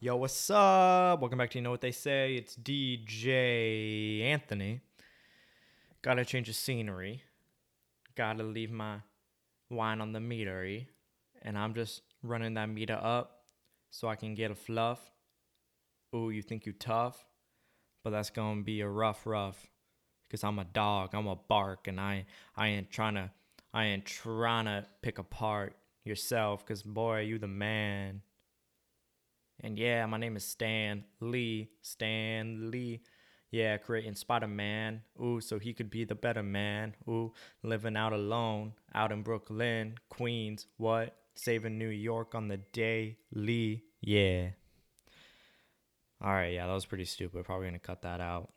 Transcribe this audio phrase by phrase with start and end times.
[0.00, 1.20] Yo, what's up?
[1.20, 2.36] Welcome back to You Know What They Say.
[2.36, 4.80] It's DJ Anthony.
[6.02, 7.24] Gotta change the scenery.
[8.14, 8.98] Gotta leave my
[9.68, 10.86] wine on the metery.
[11.42, 13.42] And I'm just running that meter up
[13.90, 15.00] so I can get a fluff.
[16.14, 17.26] Ooh, you think you tough?
[18.04, 19.66] But that's gonna be a rough, rough.
[20.30, 22.26] Cause I'm a dog, I'm a bark, and I
[22.56, 23.32] I ain't trying to
[23.74, 25.74] I ain't trying to pick apart
[26.04, 26.64] yourself.
[26.64, 28.22] Cause boy, you the man.
[29.60, 31.70] And yeah, my name is Stan Lee.
[31.82, 33.00] Stan Lee.
[33.50, 35.02] Yeah, creating Spider Man.
[35.22, 36.94] Ooh, so he could be the better man.
[37.08, 37.32] Ooh,
[37.62, 40.66] living out alone, out in Brooklyn, Queens.
[40.76, 41.16] What?
[41.34, 43.84] Saving New York on the daily.
[44.00, 44.50] Yeah.
[46.20, 47.44] All right, yeah, that was pretty stupid.
[47.44, 48.50] Probably gonna cut that out.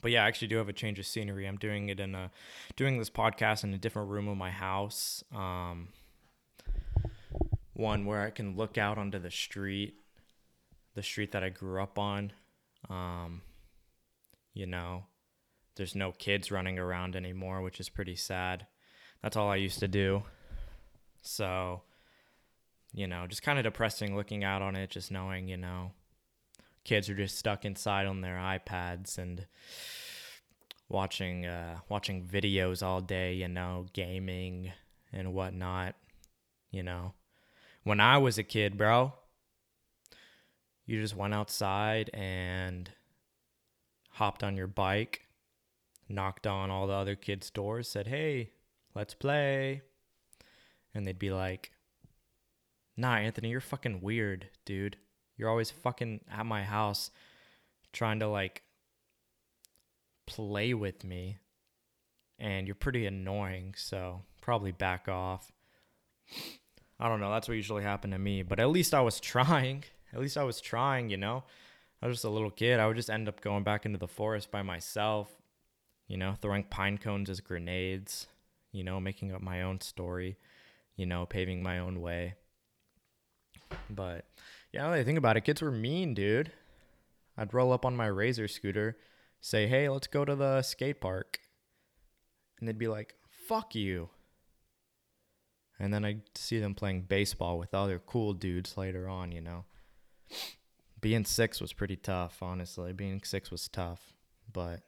[0.00, 1.46] But yeah, I actually do have a change of scenery.
[1.46, 2.30] I'm doing it in a
[2.76, 5.22] doing this podcast in a different room of my house.
[5.34, 5.88] Um,
[7.74, 9.94] one where I can look out onto the street,
[10.94, 12.32] the street that I grew up on.
[12.88, 13.42] Um,
[14.54, 15.04] you know,
[15.76, 18.66] there's no kids running around anymore, which is pretty sad.
[19.22, 20.24] That's all I used to do.
[21.22, 21.82] So,
[22.92, 25.92] you know, just kind of depressing looking out on it, just knowing, you know,
[26.84, 29.46] kids are just stuck inside on their iPads and
[30.88, 34.72] watching uh, watching videos all day, you know, gaming
[35.12, 35.94] and whatnot,
[36.70, 37.14] you know
[37.84, 39.12] when I was a kid, bro,
[40.86, 42.90] you just went outside and
[44.10, 45.22] hopped on your bike,
[46.08, 48.50] knocked on all the other kids' doors, said, Hey,
[48.94, 49.82] let's play.
[50.94, 51.72] And they'd be like,
[52.96, 54.96] Nah, Anthony, you're fucking weird, dude.
[55.36, 57.10] You're always fucking at my house
[57.92, 58.62] trying to like
[60.26, 61.38] play with me.
[62.38, 65.52] And you're pretty annoying, so probably back off.
[66.98, 67.30] I don't know.
[67.30, 68.42] That's what usually happened to me.
[68.42, 69.84] But at least I was trying.
[70.12, 71.44] At least I was trying, you know?
[72.02, 72.80] I was just a little kid.
[72.80, 75.30] I would just end up going back into the forest by myself,
[76.08, 78.26] you know, throwing pine cones as grenades,
[78.72, 80.36] you know, making up my own story,
[80.96, 82.34] you know, paving my own way.
[83.88, 84.26] But
[84.72, 86.52] yeah, now that I think about it, kids were mean, dude.
[87.38, 88.98] I'd roll up on my razor scooter,
[89.40, 91.38] say, hey, let's go to the skate park.
[92.58, 93.14] And they'd be like,
[93.46, 94.10] fuck you.
[95.78, 99.64] And then I'd see them playing baseball with other cool dudes later on, you know.
[101.00, 102.92] Being six was pretty tough, honestly.
[102.92, 104.12] Being six was tough.
[104.52, 104.82] But,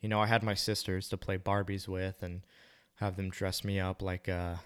[0.00, 2.42] you know, I had my sisters to play Barbies with and
[2.96, 4.60] have them dress me up like a.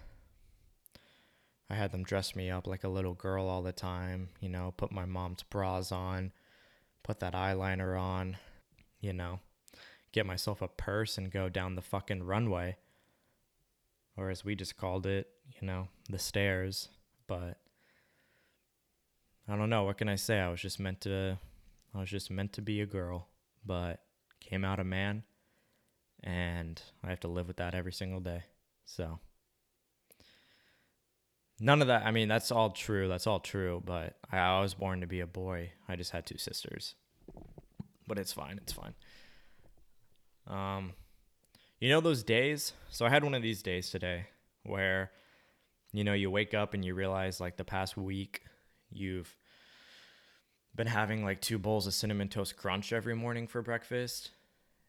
[1.69, 4.75] I had them dress me up like a little girl all the time, you know,
[4.77, 6.33] put my mom's bras on,
[7.03, 8.37] put that eyeliner on,
[9.01, 9.41] you know,
[10.13, 12.77] get myself a purse and go down the fucking runway
[14.17, 15.29] or as we just called it,
[15.61, 16.89] you know, the stairs.
[17.27, 17.59] But
[19.49, 19.85] I don't know.
[19.85, 20.39] What can I say?
[20.39, 21.39] I was just meant to.
[21.95, 23.29] I was just meant to be a girl,
[23.67, 24.01] but
[24.41, 25.25] came out a man,
[26.23, 28.45] and I have to live with that every single day.
[28.85, 29.19] So
[31.61, 32.05] none of that.
[32.05, 33.09] I mean, that's all true.
[33.09, 33.83] That's all true.
[33.85, 35.73] But I, was born to be a boy.
[35.89, 36.95] I just had two sisters,
[38.07, 38.59] but it's fine.
[38.63, 38.95] It's fine.
[40.47, 40.93] Um,
[41.79, 42.73] you know those days?
[42.91, 44.27] So I had one of these days today
[44.65, 45.11] where
[45.93, 48.43] you know you wake up and you realize like the past week
[48.97, 49.37] you've
[50.75, 54.31] been having like two bowls of cinnamon toast crunch every morning for breakfast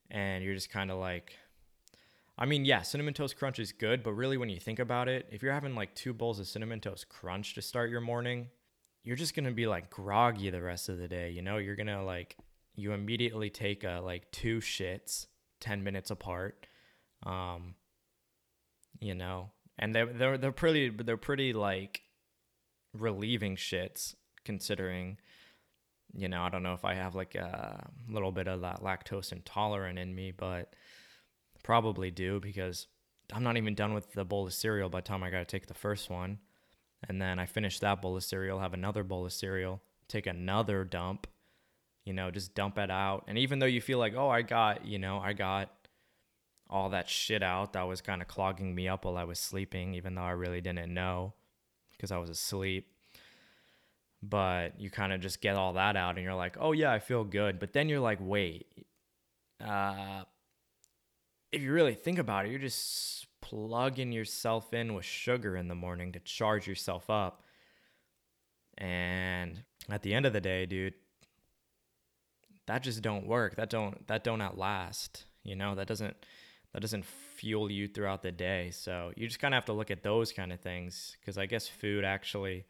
[0.10, 1.34] and you're just kind of like
[2.36, 5.28] I mean, yeah, cinnamon toast crunch is good, but really when you think about it,
[5.32, 8.48] if you're having like two bowls of cinnamon toast crunch to start your morning,
[9.04, 11.58] you're just going to be like groggy the rest of the day, you know?
[11.58, 12.36] You're going to like
[12.74, 15.28] you immediately take a like two shits
[15.60, 16.66] 10 minutes apart
[17.26, 17.76] um,
[19.00, 22.02] you know, and they're they're they're pretty they're pretty like
[22.94, 24.16] relieving shits
[24.46, 25.18] considering
[26.16, 29.32] you know, I don't know if I have like a little bit of that lactose
[29.32, 30.76] intolerant in me, but
[31.64, 32.88] probably do because
[33.34, 35.46] I'm not even done with the bowl of cereal by the time I got to
[35.46, 36.40] take the first one.
[37.10, 40.84] And then I finish that bowl of cereal, have another bowl of cereal, take another
[40.84, 41.28] dump,
[42.06, 43.26] you know, just dump it out.
[43.28, 45.72] And even though you feel like, oh, I got, you know, I got
[46.70, 49.96] all that shit out that was kind of clogging me up while I was sleeping,
[49.96, 51.34] even though I really didn't know
[51.92, 52.93] because I was asleep.
[54.26, 57.00] But you kind of just get all that out and you're like, oh, yeah, I
[57.00, 57.60] feel good.
[57.60, 58.68] But then you're like, wait,
[59.60, 60.24] uh,
[61.52, 65.76] if you really think about it, you're just plugging yourself in with sugar in the
[65.76, 67.44] morning to charge yourself up.
[68.78, 70.94] And at the end of the day, dude,
[72.68, 73.56] that just don't work.
[73.56, 75.26] That don't that don't outlast.
[75.44, 76.16] You know, that doesn't
[76.74, 78.72] that doesn't fuel you throughout the day.
[78.72, 81.46] So you just kind of have to look at those kind of things because I
[81.46, 82.66] guess food actually,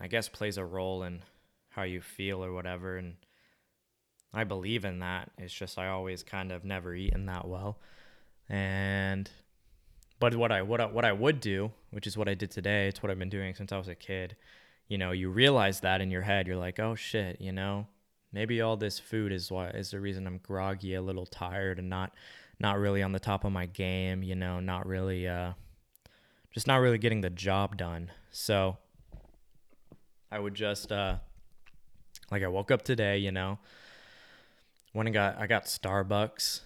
[0.00, 1.22] I guess, plays a role in
[1.70, 3.16] how you feel or whatever and
[4.36, 5.30] I believe in that.
[5.38, 7.78] It's just I always kind of never eaten that well.
[8.48, 9.30] And
[10.20, 12.88] but what I what I, what I would do, which is what I did today,
[12.88, 14.36] it's what I've been doing since I was a kid.
[14.88, 17.86] You know, you realize that in your head, you're like, "Oh shit, you know,
[18.32, 21.88] maybe all this food is what is the reason I'm groggy, a little tired and
[21.88, 22.12] not
[22.58, 25.52] not really on the top of my game, you know, not really uh
[26.52, 28.10] just not really getting the job done.
[28.30, 28.76] So
[30.30, 31.16] I would just uh
[32.30, 33.58] like I woke up today, you know,
[34.92, 36.60] when I got I got Starbucks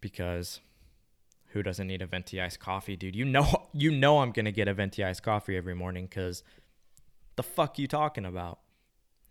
[0.00, 0.60] because
[1.52, 3.16] who doesn't need a venti iced coffee, dude?
[3.16, 6.42] You know you know I'm gonna get a venti iced coffee every morning because
[7.36, 8.60] the fuck you talking about?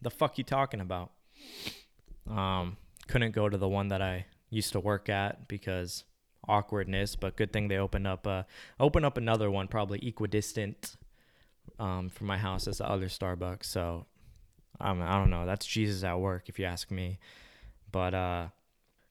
[0.02, 1.12] The fuck you talking about?
[2.30, 2.78] Um,
[3.08, 6.04] couldn't go to the one that I used to work at because
[6.48, 8.44] awkwardness, but good thing they opened up uh
[8.80, 10.96] open up another one probably equidistant
[11.80, 13.66] um from my house as the other Starbucks.
[13.66, 14.06] So
[14.80, 15.46] um, I don't know.
[15.46, 17.20] That's Jesus at work if you ask me.
[17.92, 18.48] But uh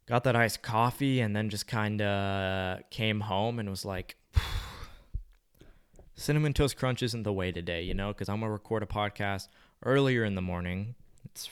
[0.06, 4.17] got that iced coffee and then just kind of came home and was like
[6.14, 8.87] cinnamon toast crunch isn't the way today, you know, cuz I'm going to record a
[8.87, 9.49] podcast
[9.85, 10.94] earlier in the morning.
[11.25, 11.50] It's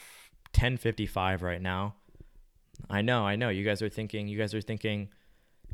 [0.52, 1.96] 10:55 right now.
[2.88, 3.48] I know, I know.
[3.48, 5.08] You guys are thinking, you guys are thinking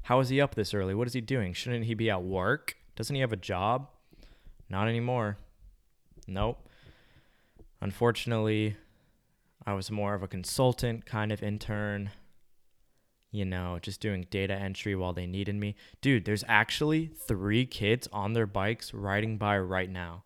[0.03, 0.95] how is he up this early?
[0.95, 1.53] What is he doing?
[1.53, 2.77] Shouldn't he be at work?
[2.97, 3.89] Doesn't he have a job?
[4.71, 5.37] Not anymore.
[6.29, 6.69] Nope.
[7.81, 8.77] Unfortunately,
[9.67, 12.11] I was more of a consultant kind of intern,
[13.33, 15.75] you know, just doing data entry while they needed me.
[16.01, 20.23] Dude, there's actually three kids on their bikes riding by right now.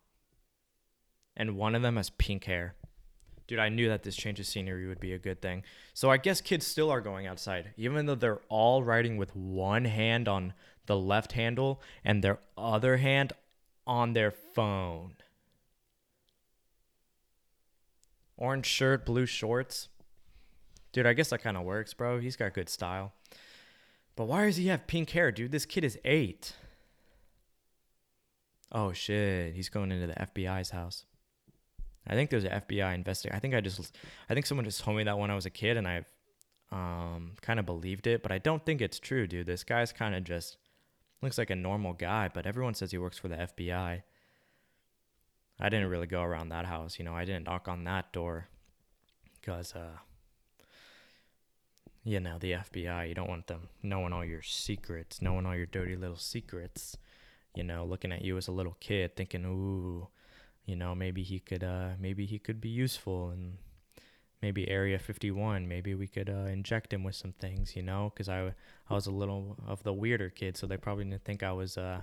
[1.35, 2.75] And one of them has pink hair.
[3.47, 5.63] Dude, I knew that this change of scenery would be a good thing.
[5.93, 9.85] So I guess kids still are going outside, even though they're all riding with one
[9.85, 10.53] hand on
[10.85, 13.33] the left handle and their other hand
[13.87, 15.15] on their phone.
[18.37, 19.89] Orange shirt, blue shorts.
[20.91, 22.19] Dude, I guess that kind of works, bro.
[22.19, 23.13] He's got good style.
[24.15, 25.51] But why does he have pink hair, dude?
[25.51, 26.53] This kid is eight.
[28.71, 31.05] Oh shit, he's going into the FBI's house.
[32.07, 33.35] I think there's an FBI investigator.
[33.35, 33.95] I think I just,
[34.29, 36.05] I think someone just told me that when I was a kid, and I've
[36.71, 39.47] um, kind of believed it, but I don't think it's true, dude.
[39.47, 40.57] This guy's kind of just
[41.21, 44.03] looks like a normal guy, but everyone says he works for the FBI.
[45.59, 47.15] I didn't really go around that house, you know.
[47.15, 48.49] I didn't knock on that door
[49.39, 49.99] because, uh,
[52.03, 53.07] you know, the FBI.
[53.07, 56.97] You don't want them knowing all your secrets, knowing all your dirty little secrets.
[57.55, 60.09] You know, looking at you as a little kid, thinking, "Ooh,
[60.65, 63.57] you know, maybe he could, uh, maybe he could be useful, and
[64.45, 65.67] maybe Area 51.
[65.67, 68.53] Maybe we could uh, inject him with some things, you know, because I,
[68.87, 71.79] I was a little of the weirder kid, so they probably didn't think I was,
[71.79, 72.01] uh,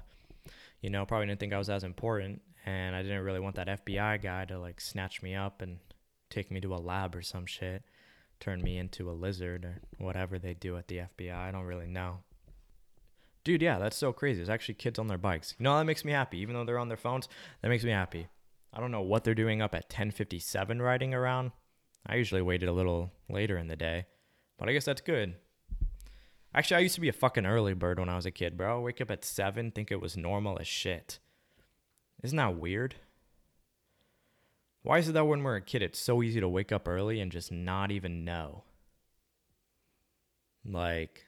[0.81, 3.69] you know, probably didn't think I was as important and I didn't really want that
[3.69, 5.79] FBI guy to like snatch me up and
[6.31, 7.85] take me to a lab or some shit,
[8.41, 11.33] turn me into a lizard or whatever they do at the FBI.
[11.33, 12.19] I don't really know.
[13.45, 14.39] Dude, yeah, that's so crazy.
[14.39, 15.55] There's actually kids on their bikes.
[15.61, 16.39] You know, that makes me happy.
[16.39, 17.29] Even though they're on their phones,
[17.61, 18.27] that makes me happy.
[18.73, 21.53] I don't know what they're doing up at 10:57 riding around.
[22.07, 24.07] I usually waited a little later in the day,
[24.59, 25.37] but I guess that's good.
[26.55, 28.77] Actually, I used to be a fucking early bird when I was a kid, bro.
[28.77, 31.19] I wake up at 7, think it was normal as shit.
[32.23, 32.97] Isn't that weird?
[34.83, 37.21] Why is it that when we're a kid, it's so easy to wake up early
[37.21, 38.65] and just not even know?
[40.65, 41.25] Like,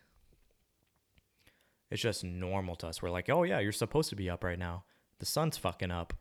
[1.90, 3.00] it's just normal to us.
[3.00, 4.84] We're like, oh, yeah, you're supposed to be up right now.
[5.20, 6.12] The sun's fucking up.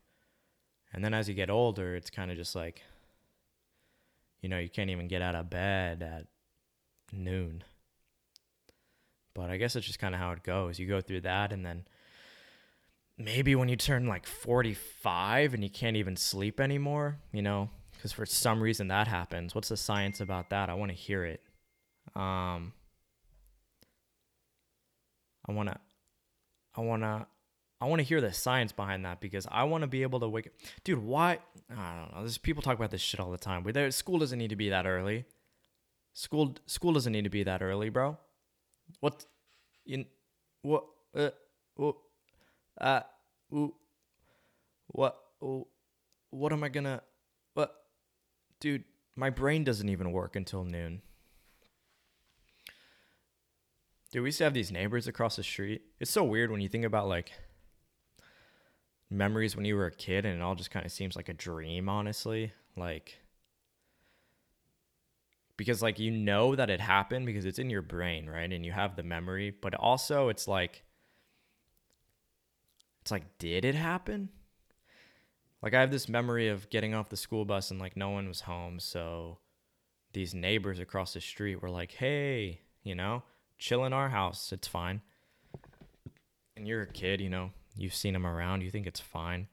[0.93, 2.83] And then as you get older, it's kind of just like,
[4.43, 6.27] you know, you can't even get out of bed at
[7.13, 7.63] noon.
[9.33, 10.77] But I guess it's just kind of how it goes.
[10.77, 11.85] You go through that and then
[13.17, 18.11] maybe when you turn like 45 and you can't even sleep anymore, you know, because
[18.11, 19.55] for some reason that happens.
[19.55, 20.69] What's the science about that?
[20.69, 21.41] I want to hear it.
[22.13, 22.73] Um,
[25.47, 25.77] I want to,
[26.75, 27.25] I want to,
[27.83, 30.29] I want to hear the science behind that because I want to be able to
[30.29, 30.53] wake up.
[30.83, 31.39] Dude, why?
[31.69, 32.19] I don't know.
[32.19, 33.63] There's people talk about this shit all the time.
[33.63, 35.25] But there, school doesn't need to be that early.
[36.13, 38.17] School, school doesn't need to be that early, bro.
[39.01, 39.25] What?
[39.85, 40.05] In
[40.61, 40.85] what?
[41.13, 41.31] Uh,
[41.75, 41.95] what?
[42.79, 43.01] uh,
[44.87, 45.17] what,
[46.29, 47.01] what am I gonna,
[47.53, 47.73] what,
[48.59, 48.83] dude,
[49.15, 51.01] my brain doesn't even work until noon.
[54.11, 55.81] Dude, we used to have these neighbors across the street.
[55.99, 57.31] It's so weird when you think about like
[59.13, 61.33] memories when you were a kid and it all just kind of seems like a
[61.33, 62.53] dream, honestly.
[62.75, 63.19] Like,
[65.57, 68.51] because like you know that it happened because it's in your brain, right?
[68.51, 70.83] And you have the memory, but also it's like,
[73.01, 74.29] it's like, did it happen?
[75.63, 78.27] like I have this memory of getting off the school bus and like no one
[78.27, 79.39] was home, so
[80.11, 83.23] these neighbors across the street were like, "Hey, you know,
[83.57, 84.51] chill in our house.
[84.51, 85.01] It's fine."
[86.55, 89.47] And you're a kid, you know, you've seen them around, you think it's fine.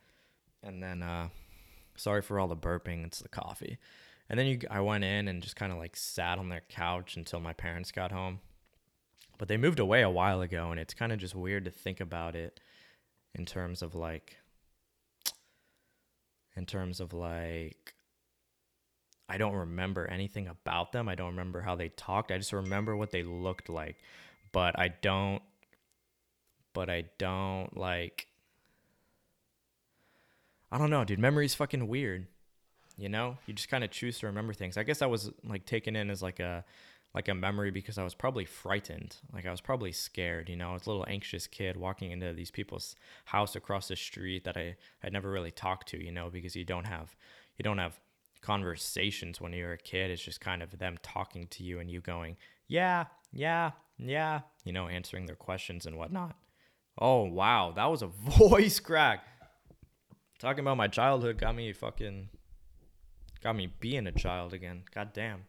[0.63, 1.29] And then uh
[1.97, 3.79] sorry for all the burping, it's the coffee.
[4.29, 7.17] And then you I went in and just kind of like sat on their couch
[7.17, 8.41] until my parents got home.
[9.39, 12.01] But they moved away a while ago and it's kind of just weird to think
[12.01, 12.61] about it
[13.35, 14.37] in terms of like
[16.57, 17.95] in terms of like
[19.29, 21.09] I don't remember anything about them.
[21.09, 22.33] I don't remember how they talked.
[22.33, 23.97] I just remember what they looked like.
[24.51, 25.41] But I don't
[26.73, 28.27] but I don't like
[30.73, 31.19] I don't know, dude.
[31.19, 32.27] Memory's fucking weird.
[32.97, 33.39] You know?
[33.47, 34.77] You just kind of choose to remember things.
[34.77, 36.65] I guess I was like taken in as like a
[37.13, 39.17] like a memory because I was probably frightened.
[39.33, 40.71] Like I was probably scared, you know.
[40.71, 44.57] I was a little anxious kid walking into these people's house across the street that
[44.57, 47.17] I had never really talked to, you know, because you don't have
[47.57, 47.99] you don't have
[48.43, 50.11] conversations when you're a kid.
[50.11, 52.37] It's just kind of them talking to you and you going,
[52.69, 56.37] "Yeah, yeah, yeah," you know, answering their questions and whatnot.
[57.01, 58.07] Oh wow, that was a
[58.39, 59.25] voice crack.
[60.39, 62.29] Talking about my childhood got me fucking
[63.43, 64.83] got me being a child again.
[64.95, 65.45] God damn.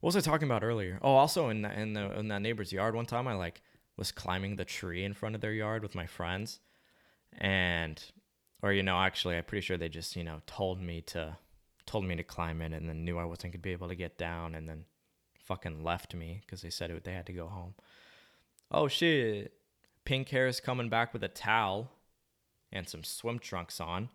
[0.00, 0.98] What was I talking about earlier?
[1.00, 3.62] Oh, also in the, in the in that neighbor's yard one time I like
[3.96, 6.60] was climbing the tree in front of their yard with my friends,
[7.38, 8.02] and
[8.62, 11.36] or you know actually I'm pretty sure they just you know told me to
[11.86, 14.18] told me to climb it and then knew I wasn't gonna be able to get
[14.18, 14.84] down and then
[15.38, 17.74] fucking left me because they said it, they had to go home.
[18.70, 19.52] Oh shit!
[20.04, 21.90] Pink hair is coming back with a towel
[22.72, 24.10] and some swim trunks on.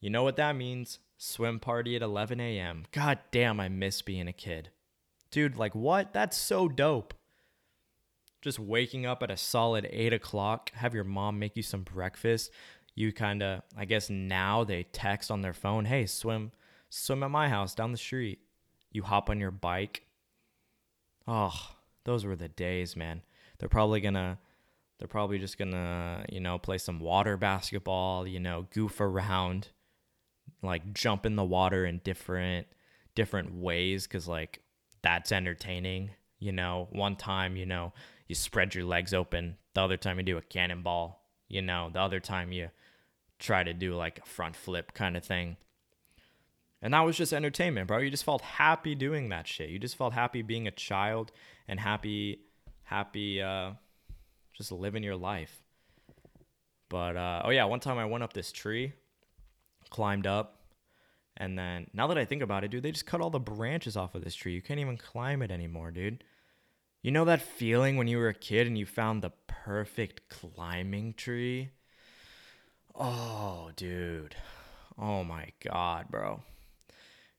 [0.00, 0.98] You know what that means?
[1.16, 2.84] Swim party at 11 a.m.
[2.92, 4.70] God damn, I miss being a kid.
[5.30, 6.12] Dude, like, what?
[6.12, 7.14] That's so dope.
[8.40, 12.52] Just waking up at a solid 8 o'clock, have your mom make you some breakfast.
[12.94, 16.52] You kind of, I guess now they text on their phone, hey, swim,
[16.88, 18.38] swim at my house down the street.
[18.92, 20.02] You hop on your bike.
[21.26, 21.74] Oh,
[22.04, 23.22] those were the days, man.
[23.58, 24.38] They're probably gonna,
[24.98, 29.68] they're probably just gonna, you know, play some water basketball, you know, goof around
[30.62, 32.66] like jump in the water in different
[33.14, 34.60] different ways because like
[35.02, 36.86] that's entertaining you know?
[36.92, 37.92] One time you know
[38.26, 41.90] you spread your legs open the other time you do a cannonball you know?
[41.92, 42.70] The other time you
[43.38, 45.56] try to do like a front flip kind of thing.
[46.82, 47.98] And that was just entertainment bro.
[47.98, 49.70] You just felt happy doing that shit.
[49.70, 51.30] You just felt happy being a child
[51.68, 52.40] and happy
[52.82, 53.72] happy uh
[54.58, 55.62] just living your life
[56.90, 58.92] but uh oh yeah one time i went up this tree
[59.88, 60.54] climbed up.
[61.36, 63.96] And then now that I think about it, dude, they just cut all the branches
[63.96, 64.54] off of this tree.
[64.54, 66.24] You can't even climb it anymore, dude.
[67.02, 71.14] You know that feeling when you were a kid and you found the perfect climbing
[71.14, 71.70] tree?
[72.94, 74.34] Oh, dude.
[74.98, 76.42] Oh my god, bro.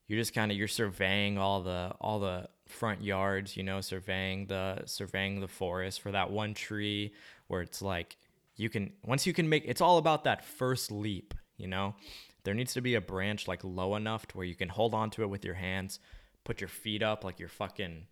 [0.08, 4.48] You're just kind of you're surveying all the all the front yards, you know, surveying
[4.48, 7.14] the surveying the forest for that one tree
[7.48, 8.18] where it's like
[8.56, 11.96] you can once you can make it's all about that first leap, you know?
[12.44, 15.10] there needs to be a branch like low enough to where you can hold on
[15.12, 16.00] to it with your hands,
[16.44, 18.08] put your feet up like you're fucking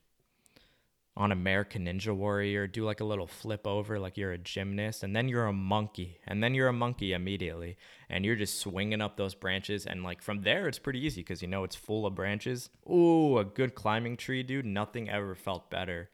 [1.18, 5.16] on American Ninja Warrior, do like a little flip over like you're a gymnast, and
[5.16, 7.76] then you're a monkey, and then you're a monkey immediately,
[8.08, 11.42] and you're just swinging up those branches, and like from there it's pretty easy because
[11.42, 12.70] you know it's full of branches.
[12.88, 14.66] Ooh, a good climbing tree, dude.
[14.66, 16.12] Nothing ever felt better.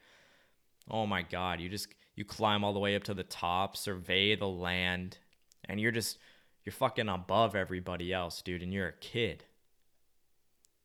[0.89, 4.35] Oh my god, you just you climb all the way up to the top, survey
[4.37, 5.17] the land,
[5.65, 6.17] and you're just
[6.63, 9.43] you're fucking above everybody else, dude, and you're a kid.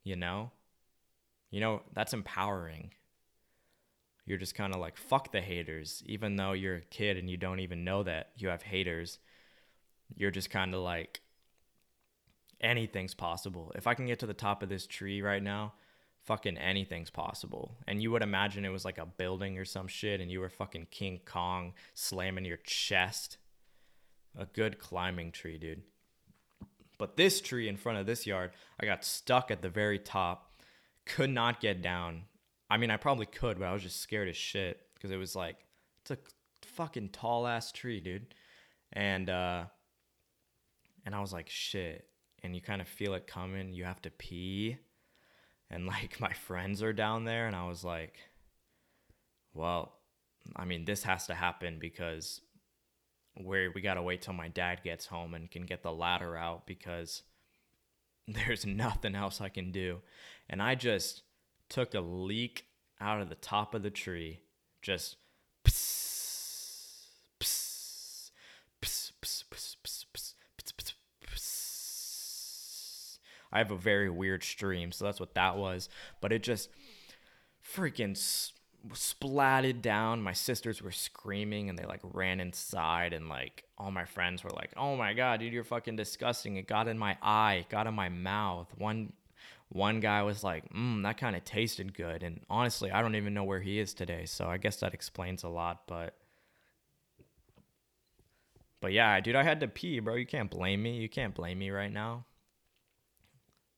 [0.03, 0.51] You know?
[1.51, 2.91] You know, that's empowering.
[4.29, 6.03] You're just kind of like, fuck the haters.
[6.07, 9.19] Even though you're a kid and you don't even know that you have haters,
[10.17, 11.21] you're just kind of like,
[12.61, 13.73] anything's possible.
[13.75, 15.73] If I can get to the top of this tree right now,
[16.25, 17.79] fucking anything's possible.
[17.87, 20.51] And you would imagine it was like a building or some shit and you were
[20.51, 23.39] fucking King Kong slamming your chest
[24.37, 25.83] a good climbing tree, dude.
[26.99, 30.61] But this tree in front of this yard, I got stuck at the very top,
[31.07, 32.25] could not get down.
[32.71, 35.35] I mean, I probably could, but I was just scared as shit because it was
[35.35, 35.65] like
[36.03, 36.19] it's a
[36.63, 38.35] fucking tall ass tree, dude.
[38.93, 39.65] And uh
[41.07, 42.07] and I was like, shit.
[42.43, 43.73] And you kind of feel it coming.
[43.73, 44.79] You have to pee.
[45.71, 48.17] And like my friends are down there and I was like,
[49.55, 49.95] well,
[50.57, 52.41] I mean, this has to happen because
[53.35, 56.37] where we got to wait till my dad gets home and can get the ladder
[56.37, 57.23] out because
[58.29, 59.99] there's nothing else I can do.
[60.49, 61.23] And I just
[61.69, 62.67] took a leak
[63.01, 64.41] out of the top of the tree,
[64.83, 65.17] just
[73.51, 75.89] I have a very weird stream, so that's what that was.
[76.21, 76.69] But it just
[77.65, 78.17] freaking
[78.93, 80.23] splatted down.
[80.23, 84.51] My sisters were screaming and they like ran inside and like all my friends were
[84.51, 86.57] like, "Oh my god, dude, you're fucking disgusting.
[86.57, 89.13] It got in my eye, it got in my mouth." One
[89.71, 93.35] one guy was like, "Mmm, that kind of tasted good." And honestly, I don't even
[93.35, 96.15] know where he is today, so I guess that explains a lot, but
[98.81, 100.15] but yeah, dude, I had to pee, bro.
[100.15, 100.97] You can't blame me.
[100.99, 102.25] You can't blame me right now.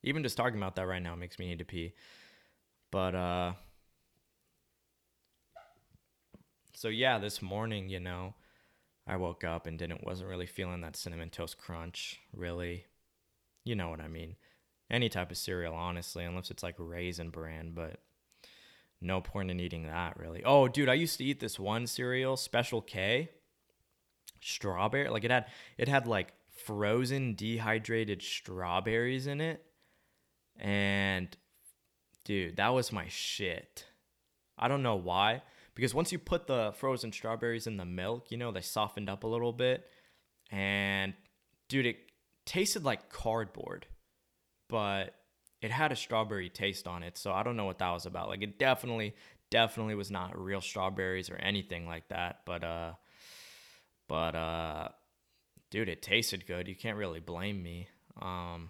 [0.03, 1.93] Even just talking about that right now makes me need to pee.
[2.91, 3.53] But uh
[6.73, 8.33] so yeah, this morning, you know,
[9.07, 12.85] I woke up and didn't wasn't really feeling that cinnamon toast crunch, really.
[13.65, 14.35] You know what I mean.
[14.91, 18.01] Any type of cereal, honestly, unless it's like raisin bran, but
[18.99, 20.43] no point in eating that really.
[20.43, 23.29] Oh, dude, I used to eat this one cereal, Special K.
[24.41, 25.45] Strawberry like it had
[25.77, 26.33] it had like
[26.65, 29.63] frozen dehydrated strawberries in it.
[30.59, 31.35] And
[32.25, 33.85] dude that was my shit.
[34.57, 35.43] I don't know why
[35.75, 39.23] because once you put the frozen strawberries in the milk you know they softened up
[39.23, 39.87] a little bit.
[40.49, 41.13] And
[41.69, 41.97] dude it
[42.45, 43.85] tasted like cardboard
[44.71, 45.13] but
[45.61, 48.27] it had a strawberry taste on it so i don't know what that was about
[48.27, 49.13] like it definitely
[49.51, 52.93] definitely was not real strawberries or anything like that but uh
[54.11, 54.89] but uh
[55.71, 56.67] dude, it tasted good.
[56.67, 57.87] You can't really blame me.
[58.21, 58.69] Um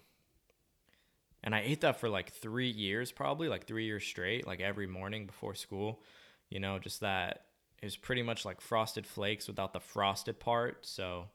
[1.43, 4.86] and I ate that for like 3 years probably, like 3 years straight, like every
[4.86, 6.03] morning before school.
[6.51, 7.46] You know, just that
[7.81, 11.25] it was pretty much like frosted flakes without the frosted part, so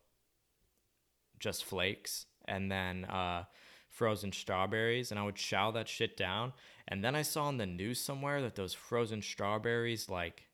[1.40, 3.44] just flakes and then uh
[3.96, 6.52] frozen strawberries and I would chow that shit down.
[6.86, 10.44] And then I saw on the news somewhere that those frozen strawberries like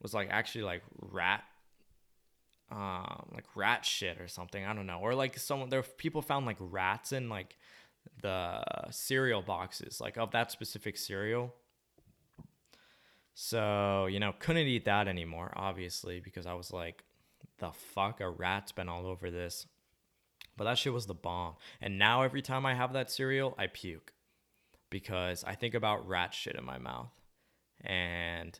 [0.00, 1.42] was like actually like rat
[2.70, 4.64] um, like rat shit or something.
[4.64, 4.98] I don't know.
[5.00, 7.56] Or like someone there people found like rats in like
[8.22, 11.54] the cereal boxes, like of that specific cereal.
[13.34, 17.04] So, you know, couldn't eat that anymore, obviously, because I was like,
[17.58, 19.66] the fuck, a rat's been all over this.
[20.56, 21.54] But that shit was the bomb.
[21.80, 24.12] And now every time I have that cereal, I puke
[24.90, 27.12] because I think about rat shit in my mouth.
[27.82, 28.58] And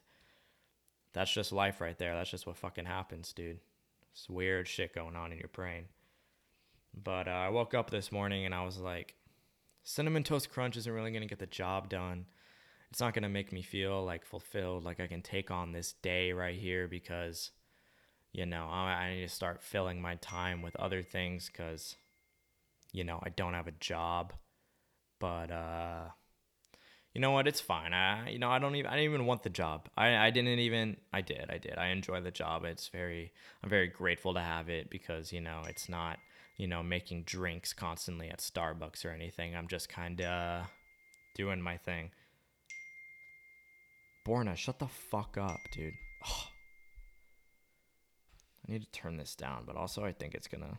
[1.12, 2.14] that's just life right there.
[2.14, 3.60] That's just what fucking happens, dude.
[4.12, 5.86] It's weird shit going on in your brain.
[6.94, 9.14] But uh, I woke up this morning and I was like,
[9.84, 12.26] Cinnamon Toast Crunch isn't really going to get the job done.
[12.90, 15.92] It's not going to make me feel like fulfilled, like I can take on this
[16.02, 17.50] day right here because,
[18.36, 21.96] you know, I, I need to start filling my time with other things because,
[22.92, 24.34] you know, I don't have a job.
[25.18, 26.10] But, uh,
[27.14, 27.48] you know what?
[27.48, 27.94] It's fine.
[27.94, 29.88] I, you know, I don't even, I didn't even want the job.
[29.96, 31.78] I, I didn't even, I did, I did.
[31.78, 32.66] I enjoy the job.
[32.66, 36.18] It's very, I'm very grateful to have it because, you know, it's not,
[36.58, 39.56] you know, making drinks constantly at Starbucks or anything.
[39.56, 40.66] I'm just kind of
[41.36, 42.10] doing my thing.
[44.28, 45.94] Borna, shut the fuck up, dude.
[46.28, 46.48] Oh.
[48.68, 50.78] I need to turn this down, but also I think it's gonna.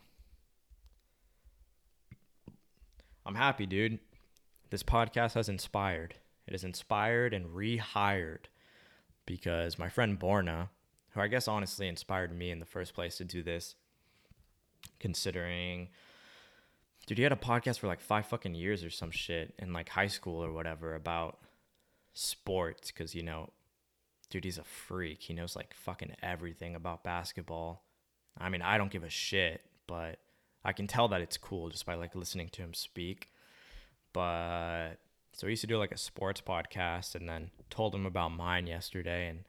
[3.24, 3.98] I'm happy, dude.
[4.70, 6.14] This podcast has inspired.
[6.46, 8.46] It has inspired and rehired
[9.26, 10.68] because my friend Borna,
[11.10, 13.74] who I guess honestly inspired me in the first place to do this,
[14.98, 15.88] considering,
[17.06, 19.90] dude, he had a podcast for like five fucking years or some shit in like
[19.90, 21.38] high school or whatever about
[22.14, 23.50] sports because, you know,
[24.30, 25.22] dude, he's a freak.
[25.22, 27.84] He knows like fucking everything about basketball.
[28.38, 30.18] I mean, I don't give a shit, but
[30.64, 33.30] I can tell that it's cool just by like listening to him speak.
[34.12, 34.96] But
[35.32, 38.66] so we used to do like a sports podcast and then told him about mine
[38.66, 39.44] yesterday and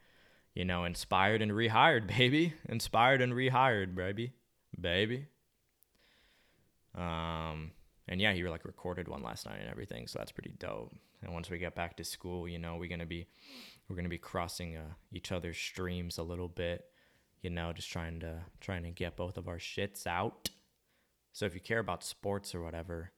[0.55, 2.53] you know, inspired and rehired, baby.
[2.67, 4.33] Inspired and rehired, baby.
[4.79, 5.27] Baby.
[6.95, 7.71] Um
[8.07, 10.93] and yeah, he like recorded one last night and everything, so that's pretty dope.
[11.21, 13.27] And once we get back to school, you know, we're gonna be
[13.89, 16.85] we're gonna be crossing uh, each other's streams a little bit,
[17.41, 20.49] you know, just trying to trying to get both of our shits out.
[21.33, 23.11] So if you care about sports or whatever,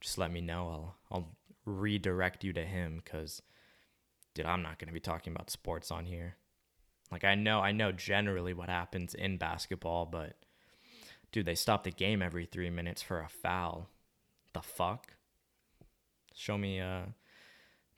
[0.00, 0.68] just let me know.
[0.68, 3.42] I'll I'll redirect you to him because,
[4.34, 6.36] dude, I'm not going to be talking about sports on here.
[7.10, 10.36] Like, I know, I know generally what happens in basketball, but,
[11.32, 13.90] dude, they stop the game every three minutes for a foul.
[14.54, 15.14] The fuck?
[16.34, 17.06] Show me, uh,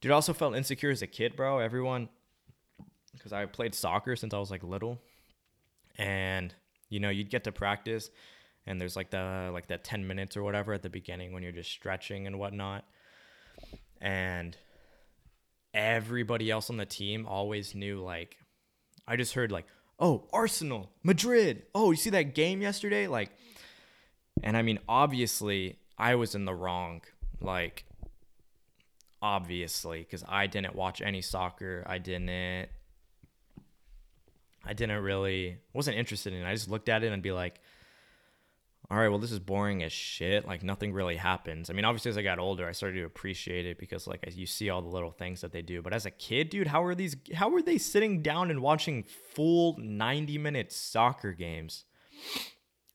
[0.00, 1.58] dude, I also felt insecure as a kid, bro.
[1.58, 2.08] Everyone,
[3.12, 5.00] because I played soccer since I was like little.
[5.96, 6.54] And,
[6.88, 8.10] you know, you'd get to practice
[8.66, 11.52] and there's like the like that 10 minutes or whatever at the beginning when you're
[11.52, 12.84] just stretching and whatnot
[14.00, 14.56] and
[15.74, 18.36] everybody else on the team always knew like
[19.06, 19.64] I just heard like,
[19.98, 21.62] "Oh, Arsenal, Madrid.
[21.74, 23.30] Oh, you see that game yesterday?" Like
[24.42, 27.02] and I mean, obviously, I was in the wrong.
[27.40, 27.84] Like,
[29.22, 31.84] obviously, because I didn't watch any soccer.
[31.86, 32.68] I didn't.
[34.64, 36.46] I didn't really wasn't interested in it.
[36.46, 37.60] I just looked at it and be like,
[38.90, 40.46] all right, well, this is boring as shit.
[40.46, 41.68] Like nothing really happens.
[41.68, 44.46] I mean, obviously, as I got older, I started to appreciate it because like you
[44.46, 45.82] see all the little things that they do.
[45.82, 47.14] But as a kid, dude, how are these?
[47.34, 51.84] How are they sitting down and watching full ninety minute soccer games?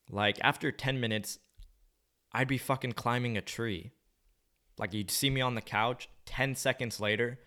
[0.10, 1.38] Like after ten minutes,
[2.32, 3.92] I'd be fucking climbing a tree.
[4.78, 6.10] Like you'd see me on the couch.
[6.26, 7.40] Ten seconds later,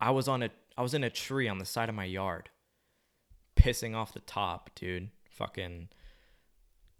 [0.00, 2.48] I was on a I was in a tree on the side of my yard,
[3.56, 5.10] pissing off the top, dude.
[5.30, 5.88] Fucking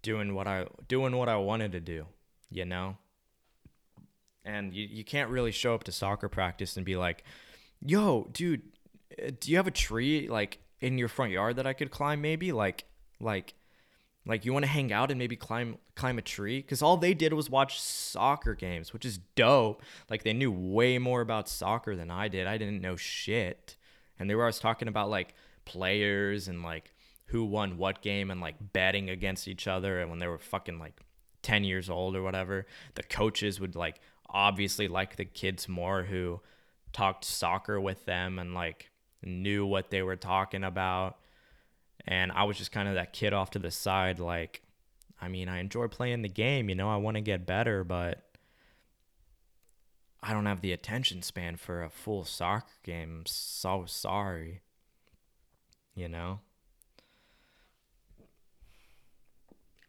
[0.01, 2.05] doing what I doing what I wanted to do,
[2.49, 2.97] you know?
[4.43, 7.23] And you, you can't really show up to soccer practice and be like,
[7.81, 8.61] "Yo, dude,
[9.21, 12.21] uh, do you have a tree like in your front yard that I could climb
[12.21, 12.85] maybe?" Like
[13.19, 13.53] like
[14.25, 17.13] like you want to hang out and maybe climb climb a tree cuz all they
[17.13, 19.81] did was watch soccer games, which is dope.
[20.09, 22.47] Like they knew way more about soccer than I did.
[22.47, 23.75] I didn't know shit.
[24.19, 25.33] And they were always talking about like
[25.65, 26.93] players and like
[27.27, 30.79] who won what game and like betting against each other and when they were fucking
[30.79, 30.99] like
[31.43, 36.41] 10 years old or whatever the coaches would like obviously like the kids more who
[36.93, 38.91] talked soccer with them and like
[39.23, 41.17] knew what they were talking about
[42.05, 44.61] and I was just kind of that kid off to the side like
[45.19, 48.23] I mean I enjoy playing the game you know I want to get better but
[50.23, 54.61] I don't have the attention span for a full soccer game I'm so sorry
[55.95, 56.39] you know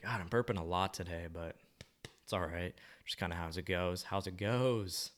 [0.02, 1.54] God, I'm burping a lot today, but
[2.24, 2.74] it's all right.
[3.04, 4.02] Just kind of how's it goes.
[4.02, 5.12] How's it goes.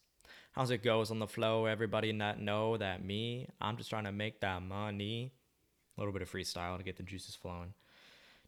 [0.53, 1.65] How's it goes on the flow.
[1.65, 3.49] Everybody not know that me.
[3.61, 5.33] I'm just trying to make that money.
[5.97, 7.75] A little bit of freestyle to get the juices flowing.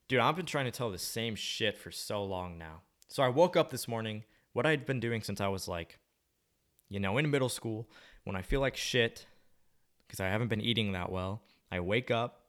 [0.09, 2.83] Dude, I've been trying to tell the same shit for so long now.
[3.09, 4.25] So I woke up this morning.
[4.53, 5.99] What I'd been doing since I was like,
[6.89, 7.89] you know, in middle school,
[8.25, 9.27] when I feel like shit,
[10.07, 12.43] because I haven't been eating that well, I wake up,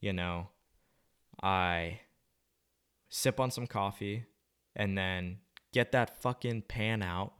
[0.00, 0.48] you know,
[1.42, 2.00] I
[3.08, 4.24] sip on some coffee,
[4.76, 5.38] and then
[5.72, 7.34] get that fucking pan out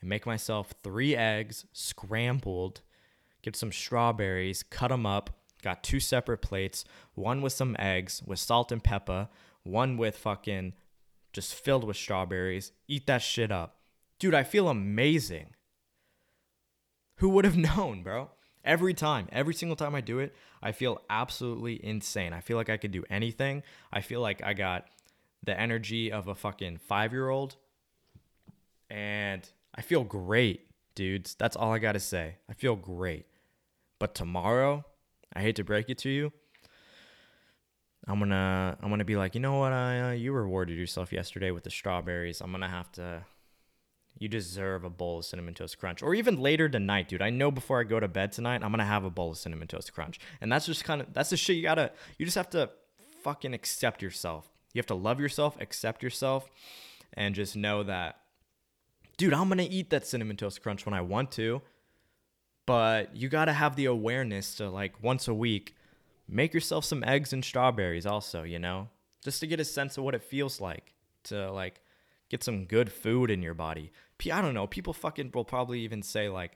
[0.00, 2.82] and make myself three eggs scrambled,
[3.42, 5.30] get some strawberries, cut them up.
[5.66, 6.84] Got two separate plates,
[7.16, 9.28] one with some eggs with salt and pepper,
[9.64, 10.74] one with fucking
[11.32, 12.70] just filled with strawberries.
[12.86, 13.80] Eat that shit up.
[14.20, 15.56] Dude, I feel amazing.
[17.16, 18.30] Who would have known, bro?
[18.64, 22.32] Every time, every single time I do it, I feel absolutely insane.
[22.32, 23.64] I feel like I could do anything.
[23.92, 24.86] I feel like I got
[25.42, 27.56] the energy of a fucking five year old.
[28.88, 29.42] And
[29.74, 31.34] I feel great, dudes.
[31.34, 32.36] That's all I got to say.
[32.48, 33.26] I feel great.
[33.98, 34.84] But tomorrow,
[35.36, 36.32] I hate to break it to you,
[38.06, 39.72] I'm gonna I'm gonna be like, you know what?
[39.72, 42.40] I uh, you rewarded yourself yesterday with the strawberries.
[42.40, 43.24] I'm gonna have to.
[44.18, 47.20] You deserve a bowl of cinnamon toast crunch, or even later tonight, dude.
[47.20, 49.68] I know before I go to bed tonight, I'm gonna have a bowl of cinnamon
[49.68, 51.90] toast crunch, and that's just kind of that's the shit you gotta.
[52.16, 52.70] You just have to
[53.22, 54.48] fucking accept yourself.
[54.72, 56.48] You have to love yourself, accept yourself,
[57.12, 58.20] and just know that,
[59.18, 61.60] dude, I'm to eat that cinnamon toast crunch when I want to.
[62.66, 65.76] But you got to have the awareness to, like, once a week,
[66.28, 68.88] make yourself some eggs and strawberries, also, you know,
[69.22, 70.92] just to get a sense of what it feels like
[71.24, 71.80] to, like,
[72.28, 73.92] get some good food in your body.
[74.32, 74.66] I don't know.
[74.66, 76.52] People fucking will probably even say, like,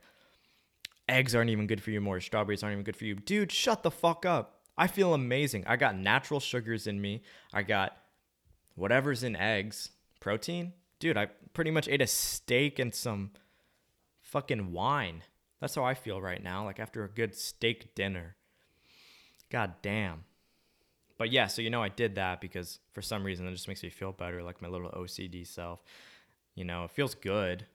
[1.09, 3.15] eggs aren't even good for you more, strawberries aren't even good for you.
[3.15, 4.63] Dude, shut the fuck up.
[4.77, 5.65] I feel amazing.
[5.67, 7.23] I got natural sugars in me.
[7.53, 7.97] I got
[8.75, 10.73] whatever's in eggs, protein.
[10.99, 13.31] Dude, I pretty much ate a steak and some
[14.23, 15.23] fucking wine.
[15.61, 18.37] That's how I feel right now, like after a good steak dinner.
[19.51, 20.25] God damn.
[21.19, 23.83] But yeah, so you know I did that because for some reason it just makes
[23.83, 25.83] me feel better, like my little OCD self.
[26.55, 27.67] You know, it feels good.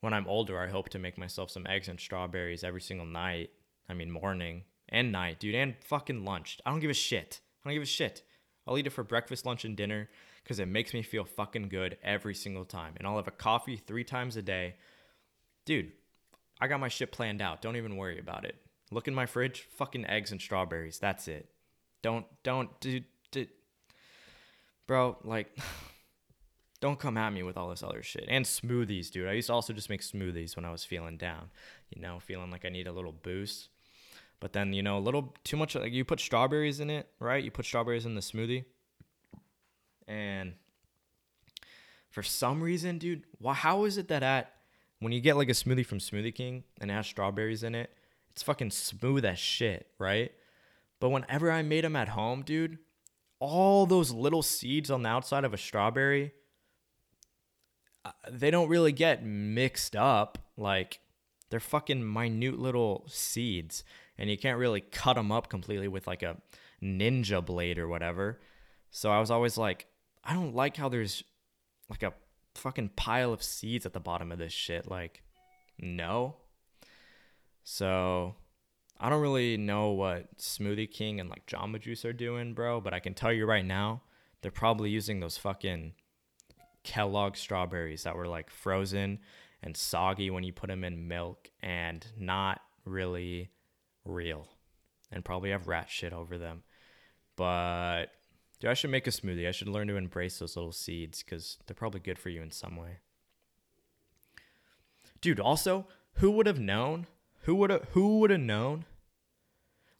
[0.00, 3.50] When I'm older, I hope to make myself some eggs and strawberries every single night.
[3.88, 6.58] I mean, morning and night, dude, and fucking lunch.
[6.66, 7.40] I don't give a shit.
[7.64, 8.22] I don't give a shit.
[8.66, 10.10] I'll eat it for breakfast, lunch, and dinner
[10.42, 12.94] because it makes me feel fucking good every single time.
[12.96, 14.74] And I'll have a coffee three times a day.
[15.64, 15.92] Dude,
[16.60, 17.60] I got my shit planned out.
[17.62, 18.56] Don't even worry about it.
[18.90, 20.98] Look in my fridge, fucking eggs and strawberries.
[20.98, 21.48] That's it.
[22.02, 23.46] Don't, don't, do, do.
[24.86, 25.56] Bro, like,
[26.80, 28.24] don't come at me with all this other shit.
[28.28, 29.28] And smoothies, dude.
[29.28, 31.50] I used to also just make smoothies when I was feeling down,
[31.90, 33.68] you know, feeling like I need a little boost.
[34.38, 37.42] But then, you know, a little too much, like you put strawberries in it, right?
[37.42, 38.64] You put strawberries in the smoothie.
[40.06, 40.54] And
[42.10, 44.52] for some reason, dude, why, how is it that at,
[45.00, 47.90] when you get like a smoothie from Smoothie King and has strawberries in it,
[48.30, 50.32] it's fucking smooth as shit, right?
[51.00, 52.78] But whenever I made them at home, dude,
[53.38, 56.32] all those little seeds on the outside of a strawberry,
[58.04, 60.38] uh, they don't really get mixed up.
[60.56, 61.00] Like
[61.50, 63.84] they're fucking minute little seeds,
[64.16, 66.38] and you can't really cut them up completely with like a
[66.82, 68.40] ninja blade or whatever.
[68.90, 69.86] So I was always like,
[70.24, 71.22] I don't like how there's
[71.90, 72.14] like a
[72.56, 74.90] fucking pile of seeds at the bottom of this shit.
[74.90, 75.22] Like,
[75.78, 76.36] no.
[77.64, 78.34] So
[78.98, 82.94] I don't really know what Smoothie King and like Jamba Juice are doing, bro, but
[82.94, 84.02] I can tell you right now,
[84.40, 85.94] they're probably using those fucking
[86.82, 89.18] Kellogg strawberries that were like frozen
[89.62, 93.50] and soggy when you put them in milk and not really
[94.04, 94.46] real
[95.10, 96.62] and probably have rat shit over them.
[97.36, 98.06] But
[98.60, 99.48] dude, I should make a smoothie.
[99.48, 102.50] I should learn to embrace those little seeds because they're probably good for you in
[102.50, 102.98] some way.
[105.20, 107.06] Dude, also, who would have known?
[107.42, 108.84] Who would have who would have known?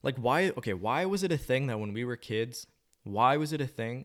[0.03, 2.67] Like why okay, why was it a thing that when we were kids,
[3.05, 4.05] why was it a thing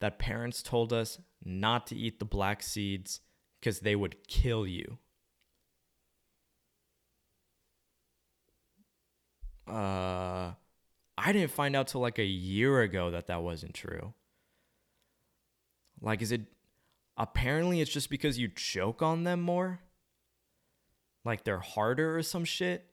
[0.00, 3.20] that parents told us not to eat the black seeds
[3.60, 4.98] because they would kill you?
[9.66, 10.52] Uh
[11.18, 14.14] I didn't find out till like a year ago that that wasn't true.
[16.00, 16.42] Like, is it
[17.16, 19.80] apparently it's just because you choke on them more?
[21.24, 22.86] Like they're harder or some shit?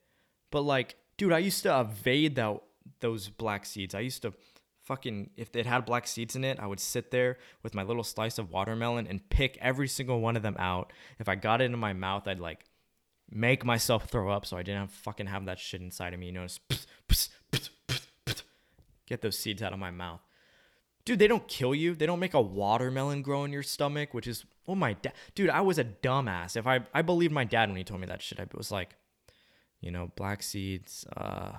[0.52, 2.62] But like, dude, I used to evade that
[3.00, 3.94] those black seeds.
[3.94, 4.34] I used to
[4.84, 8.04] fucking if it had black seeds in it, I would sit there with my little
[8.04, 10.94] slice of watermelon and pick every single one of them out.
[11.20, 12.66] If I got it in my mouth, I'd like
[13.30, 16.28] make myself throw up so I didn't have fucking have that shit inside of me.
[16.28, 17.30] You know, pss, pss,
[19.06, 20.22] Get those seeds out of my mouth.
[21.06, 21.94] Dude, they don't kill you.
[21.94, 25.14] They don't make a watermelon grow in your stomach, which is oh my dad.
[25.36, 26.58] Dude, I was a dumbass.
[26.58, 28.96] If I I believed my dad when he told me that shit, I was like,
[29.82, 31.52] you know, black seeds, uh,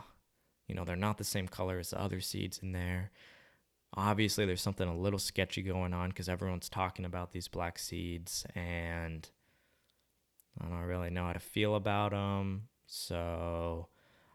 [0.66, 3.12] you know, they're not the same color as the other seeds in there.
[3.94, 8.44] Obviously, there's something a little sketchy going on because everyone's talking about these black seeds,
[8.56, 9.28] and
[10.60, 12.68] I don't really know how to feel about them.
[12.86, 13.88] So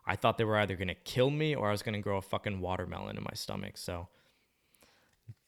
[0.06, 2.60] I thought they were either gonna kill me or I was gonna grow a fucking
[2.60, 3.78] watermelon in my stomach.
[3.78, 4.08] So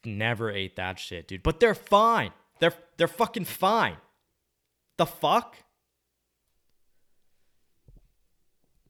[0.06, 1.44] never ate that shit, dude.
[1.44, 2.32] But they're fine.
[2.60, 3.98] They're they're fucking fine.
[4.98, 5.58] The fuck?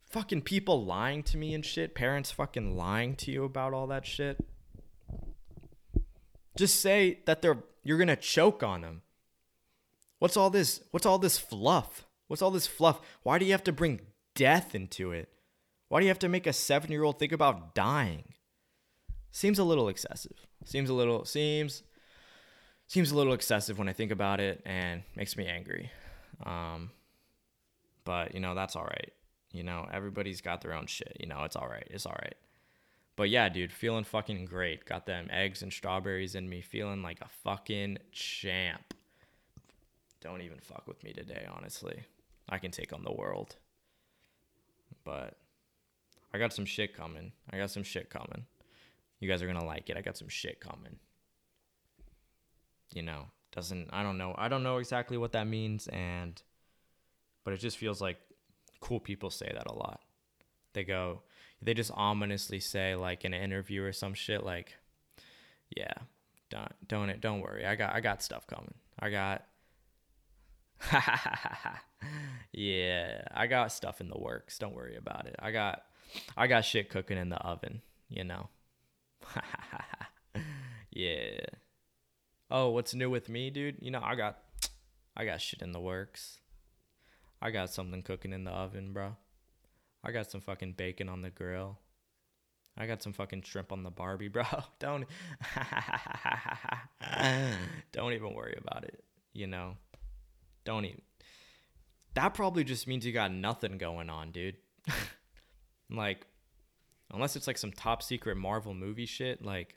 [0.09, 1.95] Fucking people lying to me and shit.
[1.95, 4.37] Parents fucking lying to you about all that shit.
[6.55, 9.01] Just say that they're you're gonna choke on them.
[10.19, 10.81] What's all this?
[10.91, 12.05] What's all this fluff?
[12.27, 13.01] What's all this fluff?
[13.23, 14.01] Why do you have to bring
[14.35, 15.29] death into it?
[15.93, 18.23] Why do you have to make a seven year old think about dying?
[19.29, 20.47] Seems a little excessive.
[20.65, 21.83] Seems a little seems
[22.87, 25.91] seems a little excessive when I think about it and makes me angry.
[26.47, 26.89] Um,
[28.05, 29.13] but you know that's all right.
[29.51, 31.15] You know everybody's got their own shit.
[31.19, 31.87] You know it's all right.
[31.91, 32.37] It's all right.
[33.15, 34.85] But yeah, dude, feeling fucking great.
[34.85, 36.61] Got them eggs and strawberries in me.
[36.61, 38.95] Feeling like a fucking champ.
[40.21, 42.01] Don't even fuck with me today, honestly.
[42.49, 43.57] I can take on the world.
[45.03, 45.37] But
[46.33, 47.31] I got some shit coming.
[47.51, 48.45] I got some shit coming.
[49.19, 49.97] You guys are gonna like it.
[49.97, 50.97] I got some shit coming.
[52.93, 54.35] You know, doesn't I don't know.
[54.37, 56.41] I don't know exactly what that means and
[57.43, 58.17] but it just feels like
[58.79, 60.01] cool people say that a lot.
[60.73, 61.21] They go
[61.61, 64.75] they just ominously say like in an interview or some shit like
[65.75, 65.93] yeah,
[66.49, 67.65] don't don't it don't worry.
[67.65, 68.73] I got I got stuff coming.
[68.99, 69.45] I got
[72.51, 74.57] yeah, I got stuff in the works.
[74.57, 75.35] Don't worry about it.
[75.39, 75.83] I got
[76.37, 78.49] I got shit cooking in the oven, you know.
[80.91, 81.39] yeah.
[82.49, 83.77] Oh, what's new with me, dude?
[83.81, 84.39] You know, I got
[85.15, 86.39] I got shit in the works.
[87.41, 89.15] I got something cooking in the oven, bro.
[90.03, 91.79] I got some fucking bacon on the grill.
[92.77, 94.43] I got some fucking shrimp on the Barbie, bro.
[94.79, 95.05] Don't
[97.91, 99.75] Don't even worry about it, you know.
[100.65, 101.01] Don't even
[102.15, 104.55] That probably just means you got nothing going on, dude.
[105.93, 106.25] Like,
[107.11, 109.75] unless it's like some top secret Marvel movie shit, like,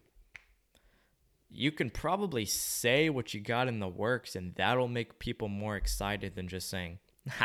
[1.50, 5.76] you can probably say what you got in the works, and that'll make people more
[5.76, 6.98] excited than just saying,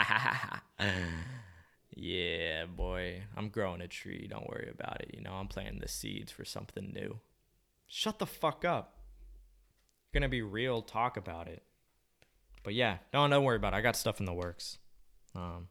[1.95, 4.27] yeah, boy, I'm growing a tree.
[4.29, 5.11] Don't worry about it.
[5.13, 7.19] You know, I'm planting the seeds for something new.
[7.87, 8.97] Shut the fuck up.
[10.13, 11.63] You're gonna be real, talk about it.
[12.63, 13.77] But yeah, don't don't worry about it.
[13.77, 14.77] I got stuff in the works.
[15.35, 15.67] Um,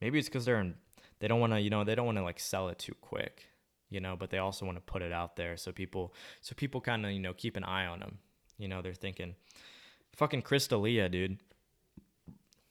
[0.00, 0.74] maybe it's because they're in
[1.18, 3.46] they don't want to you know they don't want to like sell it too quick
[3.90, 6.80] you know but they also want to put it out there so people so people
[6.80, 8.18] kind of you know keep an eye on them
[8.58, 9.34] you know they're thinking
[10.14, 11.38] fucking Chris D'Elia, dude.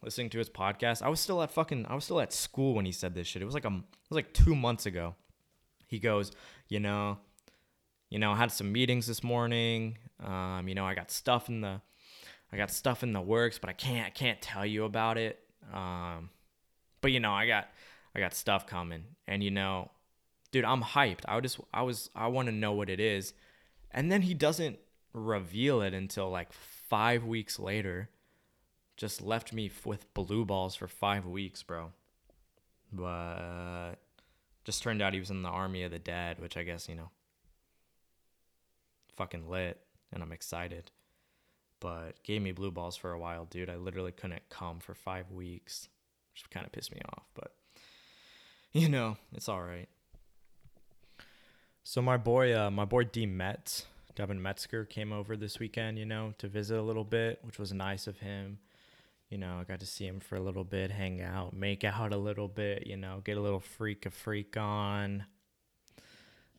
[0.01, 2.85] Listening to his podcast i was still at fucking i was still at school when
[2.85, 3.41] he said this shit.
[3.41, 5.15] It was like a it was like two months ago.
[5.87, 6.31] He goes
[6.67, 7.17] you know
[8.09, 9.97] you know i had some meetings this morning.
[10.23, 11.81] Um you know i got stuff in the
[12.51, 15.39] I got stuff in the works, but I can't I can't tell you about it.
[15.73, 16.29] Um,
[17.01, 17.67] but you know, I got
[18.15, 19.91] I got stuff coming, and you know,
[20.51, 21.21] dude, I'm hyped.
[21.25, 23.33] I just I was I want to know what it is,
[23.91, 24.79] and then he doesn't
[25.13, 28.09] reveal it until like five weeks later.
[28.97, 31.91] Just left me with blue balls for five weeks, bro.
[32.93, 33.95] But
[34.63, 36.95] just turned out he was in the army of the dead, which I guess you
[36.95, 37.09] know,
[39.17, 39.81] fucking lit,
[40.13, 40.91] and I'm excited
[41.85, 43.69] but gave me blue balls for a while, dude.
[43.69, 45.87] I literally couldn't come for five weeks,
[46.33, 47.53] which kind of pissed me off, but
[48.79, 49.87] you know, it's all right.
[51.83, 53.85] So my boy, uh, my boy D Metz,
[54.15, 57.71] Devin Metzger came over this weekend, you know, to visit a little bit, which was
[57.71, 58.59] nice of him.
[59.29, 62.11] You know, I got to see him for a little bit, hang out, make out
[62.11, 65.23] a little bit, you know, get a little freak of freak on.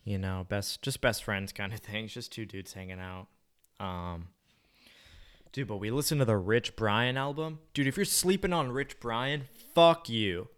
[0.03, 3.27] You know, best just best friends kind of things, just two dudes hanging out.
[3.79, 4.29] Um,
[5.53, 7.59] Dude, but we listened to the Rich Brian album.
[7.75, 10.49] Dude, if you're sleeping on Rich Brian, fuck you.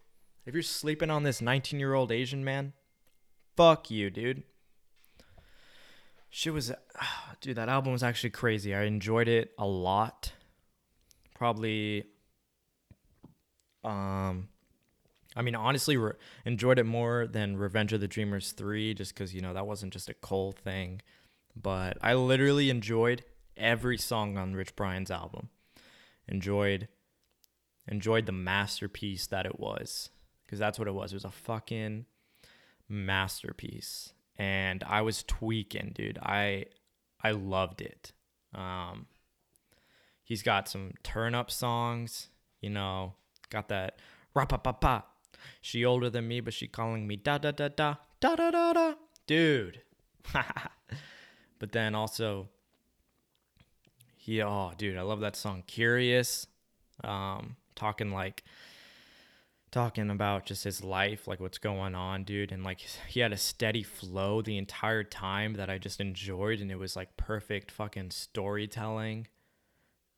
[0.49, 2.73] If you're sleeping on this 19 year old Asian man,
[3.55, 4.45] fuck you, dude.
[6.31, 6.73] Shit was,
[7.43, 8.75] dude, that album was actually crazy.
[8.75, 10.33] I enjoyed it a lot.
[11.35, 12.07] Probably,
[13.85, 14.49] um,
[15.37, 16.13] I mean, honestly, re-
[16.47, 19.93] enjoyed it more than Revenge of the Dreamers 3, just because, you know, that wasn't
[19.93, 21.03] just a Cole thing.
[21.55, 23.23] But I literally enjoyed
[23.55, 25.51] every song on Rich Brian's album.
[26.27, 26.89] Enjoyed
[27.87, 30.09] enjoyed the masterpiece that it was
[30.49, 31.13] because that's what it was.
[31.13, 32.07] It was a fucking
[32.89, 36.19] masterpiece and I was tweaking, dude.
[36.23, 36.65] I
[37.23, 38.13] I loved it.
[38.55, 39.07] Um
[40.25, 42.29] he's got some turn up songs,
[42.63, 43.13] you know,
[43.51, 43.99] got that
[44.35, 45.05] ra pa pa pa.
[45.61, 48.73] She older than me, but she calling me da da da da da da da
[48.73, 48.95] da.
[49.27, 49.83] Dude.
[51.59, 52.49] but then also
[54.17, 56.47] he oh dude i love that song curious
[57.03, 58.45] um talking like
[59.71, 63.37] talking about just his life like what's going on dude and like he had a
[63.37, 68.11] steady flow the entire time that i just enjoyed and it was like perfect fucking
[68.11, 69.27] storytelling.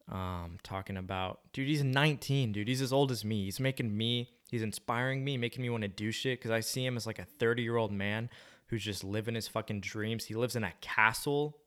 [0.08, 3.44] Um talking about dude he's 19 dude he's as old as me.
[3.44, 6.84] He's making me he's inspiring me making me want to do shit because i see
[6.84, 8.28] him as like a 30 year old man
[8.70, 10.24] who's just living his fucking dreams.
[10.24, 11.58] He lives in a castle.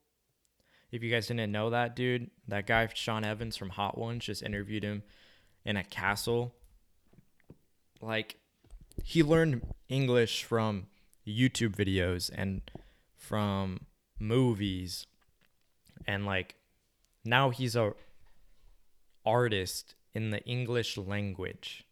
[0.90, 4.42] If you guys didn't know that, dude, that guy Sean Evans from Hot Ones just
[4.42, 5.04] interviewed him
[5.66, 6.56] in a castle.
[8.04, 8.36] Like
[9.04, 10.88] he learned English from
[11.26, 12.62] YouTube videos and
[13.16, 13.86] from
[14.20, 15.08] movies
[16.06, 16.56] and like
[17.24, 17.94] now he's a
[19.26, 21.86] artist in the English language.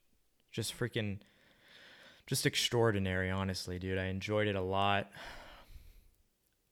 [0.52, 1.20] Just freaking
[2.28, 3.98] just extraordinary, honestly, dude.
[3.98, 5.10] I enjoyed it a lot.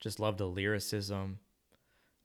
[0.00, 1.38] Just love the lyricism.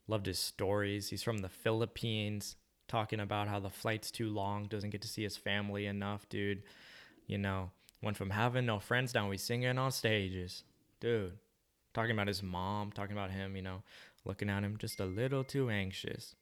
[0.06, 1.08] Loved his stories.
[1.08, 2.56] He's from the Philippines,
[2.88, 6.62] talking about how the flight's too long, doesn't get to see his family enough, dude.
[7.26, 7.70] You know,
[8.02, 10.62] went from having no friends down we singing on stages.
[11.00, 11.32] Dude,
[11.92, 13.82] talking about his mom, talking about him, you know,
[14.24, 16.34] looking at him just a little too anxious.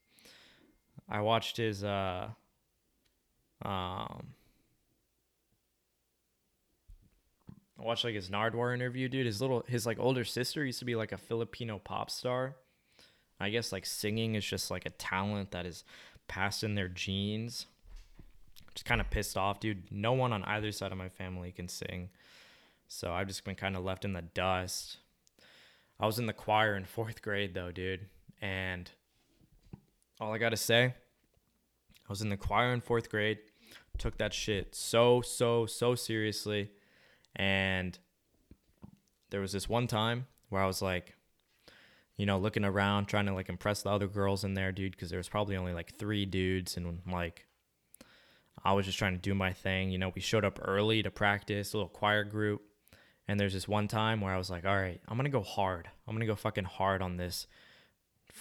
[1.08, 2.28] I watched his uh
[3.62, 4.34] um
[7.78, 9.26] I watched like his Nardwuar interview, dude.
[9.26, 12.56] His little his like older sister used to be like a Filipino pop star.
[13.40, 15.84] I guess like singing is just like a talent that is
[16.28, 17.66] passed in their genes.
[18.74, 19.90] Just kind of pissed off, dude.
[19.90, 22.10] No one on either side of my family can sing.
[22.88, 24.98] So I've just been kind of left in the dust.
[26.00, 28.06] I was in the choir in fourth grade though, dude.
[28.42, 28.90] And
[30.20, 33.38] all I got to say, I was in the choir in fourth grade,
[33.96, 36.70] took that shit so, so, so seriously.
[37.36, 37.98] And
[39.30, 41.14] there was this one time where I was like,
[42.16, 45.10] you know, looking around, trying to like impress the other girls in there, dude, because
[45.10, 47.46] there was probably only like three dudes, and like
[48.62, 49.90] I was just trying to do my thing.
[49.90, 52.62] You know, we showed up early to practice, a little choir group,
[53.26, 55.88] and there's this one time where I was like, all right, I'm gonna go hard.
[56.06, 57.46] I'm gonna go fucking hard on this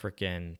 [0.01, 0.57] freaking.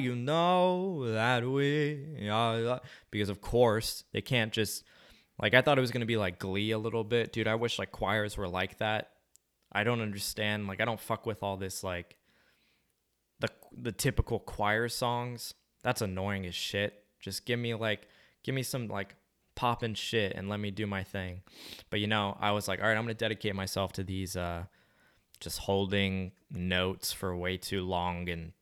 [0.00, 2.30] You know that we
[3.10, 4.84] because of course they can't just
[5.38, 7.46] like I thought it was gonna be like Glee a little bit, dude.
[7.48, 9.10] I wish like choirs were like that.
[9.70, 10.66] I don't understand.
[10.66, 12.16] Like I don't fuck with all this like
[13.40, 15.54] the the typical choir songs.
[15.82, 17.04] That's annoying as shit.
[17.20, 18.08] Just give me like
[18.42, 19.14] give me some like
[19.54, 21.42] popping shit and let me do my thing.
[21.90, 24.64] But you know, I was like, all right, I'm gonna dedicate myself to these uh
[25.40, 28.52] just holding notes for way too long and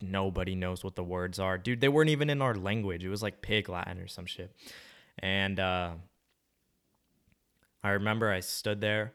[0.00, 1.58] nobody knows what the words are.
[1.58, 3.04] Dude, they weren't even in our language.
[3.04, 4.54] It was like pig Latin or some shit.
[5.18, 5.92] And uh,
[7.82, 9.14] I remember I stood there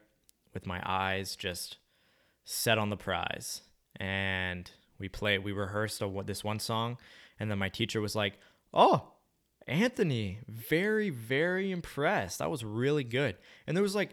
[0.52, 1.78] with my eyes just
[2.44, 3.62] set on the prize.
[3.96, 4.70] and
[5.02, 5.42] we played.
[5.42, 6.96] We rehearsed a, this one song,
[7.40, 8.38] and then my teacher was like,
[8.72, 9.08] "Oh,
[9.66, 12.38] Anthony, very very impressed.
[12.38, 13.36] That was really good."
[13.66, 14.10] And there was like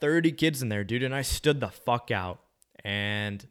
[0.00, 2.40] 30 kids in there, dude, and I stood the fuck out.
[2.84, 3.46] And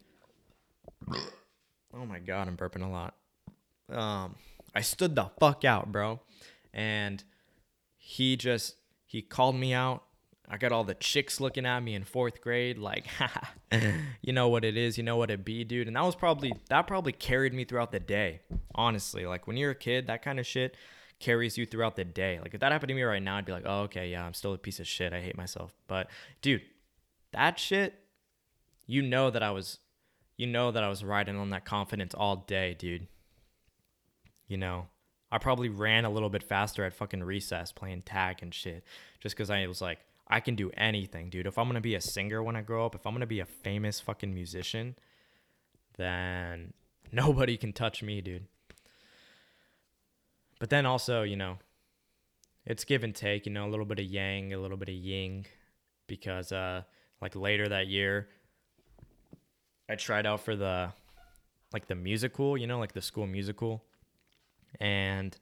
[1.94, 3.14] oh my god, I'm burping a lot.
[3.90, 4.36] Um,
[4.74, 6.20] I stood the fuck out, bro.
[6.74, 7.24] And
[7.96, 8.76] he just
[9.06, 10.02] he called me out.
[10.50, 13.06] I got all the chicks looking at me in fourth grade, like,
[14.22, 15.86] you know what it is, you know what it be, dude.
[15.86, 18.40] And that was probably that probably carried me throughout the day.
[18.74, 20.76] Honestly, like when you're a kid, that kind of shit
[21.20, 22.38] carries you throughout the day.
[22.40, 24.34] Like if that happened to me right now, I'd be like, oh, okay, yeah, I'm
[24.34, 25.12] still a piece of shit.
[25.12, 25.74] I hate myself.
[25.86, 26.08] But
[26.40, 26.62] dude,
[27.32, 27.94] that shit,
[28.86, 29.78] you know that I was,
[30.36, 33.06] you know that I was riding on that confidence all day, dude.
[34.46, 34.86] You know,
[35.30, 38.82] I probably ran a little bit faster at fucking recess playing tag and shit,
[39.20, 39.98] just because I was like,
[40.30, 41.46] I can do anything, dude.
[41.46, 43.46] If I'm gonna be a singer when I grow up, if I'm gonna be a
[43.46, 44.96] famous fucking musician,
[45.96, 46.74] then
[47.12, 48.46] nobody can touch me, dude.
[50.60, 51.58] But then also, you know,
[52.66, 54.94] it's give and take, you know, a little bit of yang, a little bit of
[54.94, 55.46] yin,
[56.06, 56.82] because uh,
[57.22, 58.28] like later that year,
[59.88, 60.92] I tried out for the
[61.72, 63.84] like the musical, you know, like the school musical,
[64.80, 65.36] and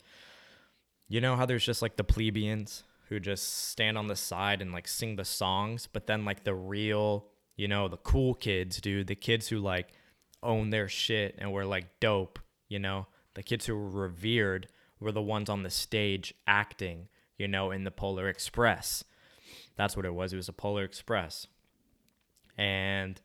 [1.08, 4.72] you know how there's just like the plebeians who just stand on the side and
[4.72, 7.26] like sing the songs, but then like the real,
[7.56, 9.88] you know, the cool kids, dude, the kids who like
[10.42, 12.38] own their shit and were like dope,
[12.68, 17.46] you know, the kids who were revered were the ones on the stage acting, you
[17.46, 19.04] know, in the Polar Express.
[19.76, 20.32] That's what it was.
[20.32, 21.46] It was a Polar Express.
[22.58, 23.20] And,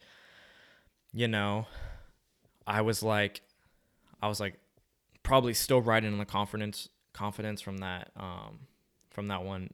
[1.14, 1.66] you know,
[2.68, 3.42] I was like,
[4.22, 4.60] I was like,
[5.24, 8.68] probably still riding on the confidence, confidence from that, um,
[9.12, 9.74] from that one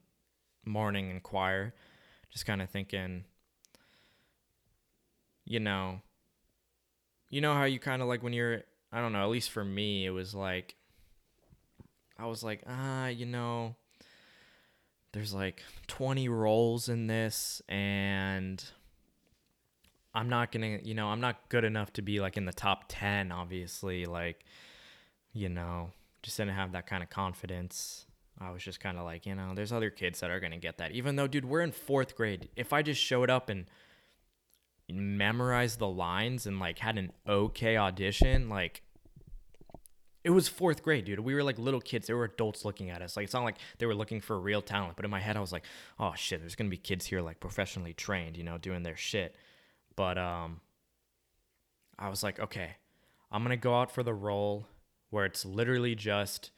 [0.65, 1.73] morning in choir.
[2.29, 3.23] Just kind of thinking,
[5.45, 6.01] you know,
[7.29, 9.63] you know how you kind of like when you're, I don't know, at least for
[9.63, 10.75] me, it was like,
[12.19, 13.75] I was like, ah, you know,
[15.13, 18.63] there's like 20 roles in this and
[20.13, 22.53] I'm not going to, you know, I'm not good enough to be like in the
[22.53, 24.43] top 10 obviously like
[25.37, 25.91] you know,
[26.23, 28.06] just didn't have that kind of confidence.
[28.39, 30.57] I was just kind of like, you know, there's other kids that are going to
[30.57, 30.91] get that.
[30.91, 32.49] Even though dude, we're in 4th grade.
[32.55, 33.65] If I just showed up and
[34.89, 38.83] memorized the lines and like had an okay audition, like
[40.23, 41.21] it was fourth grade, dude.
[41.21, 42.07] We were like little kids.
[42.07, 43.15] There were adults looking at us.
[43.15, 44.97] Like it's not like they were looking for real talent.
[44.97, 45.63] But in my head, I was like,
[45.99, 49.37] oh shit, there's gonna be kids here like professionally trained, you know, doing their shit.
[49.95, 50.59] But um,
[51.97, 52.71] I was like, okay,
[53.31, 54.67] I'm gonna go out for the role
[55.11, 56.51] where it's literally just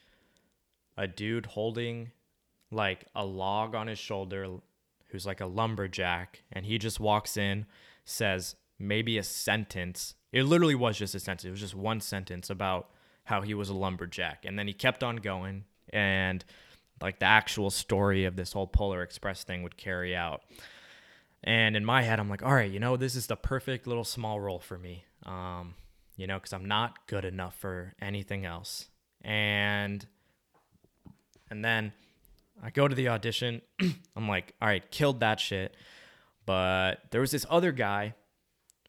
[1.00, 2.12] a dude holding
[2.72, 4.48] like a log on his shoulder,
[5.08, 7.66] who's like a lumberjack, and he just walks in,
[8.04, 10.14] says maybe a sentence.
[10.32, 11.46] It literally was just a sentence.
[11.46, 12.90] It was just one sentence about
[13.24, 14.46] how he was a lumberjack.
[14.46, 16.44] And then he kept on going and
[17.02, 20.42] like the actual story of this whole Polar Express thing would carry out.
[21.44, 24.04] And in my head, I'm like, all right, you know, this is the perfect little
[24.04, 25.06] small role for me.
[25.26, 25.76] Um,
[26.18, 28.90] you know, because I'm not good enough for anything else.
[29.22, 30.06] And
[31.50, 31.94] and then
[32.62, 33.62] I go to the audition.
[34.16, 35.76] I'm like, all right, killed that shit.
[36.46, 38.16] But there was this other guy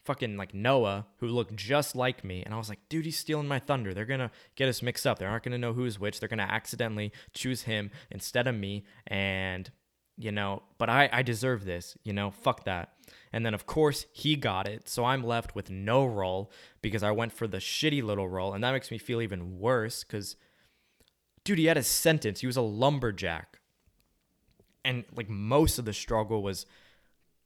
[0.05, 2.43] fucking like Noah who looked just like me.
[2.43, 3.93] And I was like, dude, he's stealing my thunder.
[3.93, 5.19] They're going to get us mixed up.
[5.19, 6.21] They aren't going to know who's which.
[6.21, 8.85] They're going to accidentally choose him instead of me.
[9.07, 9.71] And,
[10.17, 12.93] you know, but I, I deserve this, you know, fuck that.
[13.33, 14.89] And then, of course, he got it.
[14.89, 16.51] So I'm left with no role
[16.83, 18.53] because I went for the shitty little role.
[18.53, 20.37] And that makes me feel even worse because,
[21.45, 22.41] dude, he had a sentence.
[22.41, 23.59] He was a lumberjack.
[24.85, 26.67] And like most of the struggle was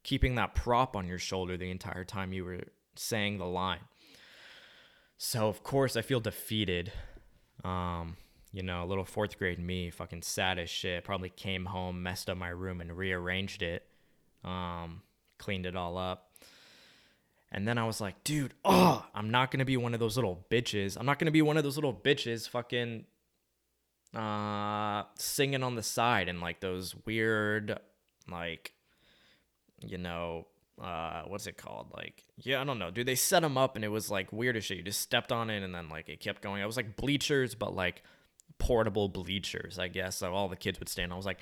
[0.03, 2.61] keeping that prop on your shoulder the entire time you were
[2.95, 3.81] saying the line.
[5.17, 6.93] So of course I feel defeated.
[7.65, 8.17] Um,
[8.53, 11.03] you know, a little fourth grade me, fucking sad as shit.
[11.03, 13.85] Probably came home, messed up my room, and rearranged it.
[14.45, 15.03] Um,
[15.39, 16.31] cleaned it all up.
[17.51, 20.45] And then I was like, dude, oh, I'm not gonna be one of those little
[20.51, 20.97] bitches.
[20.99, 23.07] I'm not gonna be one of those little bitches fucking
[24.15, 27.79] uh singing on the side and like those weird
[28.31, 28.73] like
[29.81, 30.47] you know,
[30.81, 31.93] uh, what's it called?
[31.95, 32.91] Like, yeah, I don't know.
[32.91, 34.79] Dude, they set them up and it was like weird as shit.
[34.79, 36.63] You just stepped on it and then like it kept going.
[36.63, 38.03] It was like bleachers, but like
[38.59, 40.17] portable bleachers, I guess.
[40.17, 41.13] So all the kids would stand.
[41.13, 41.41] I was like,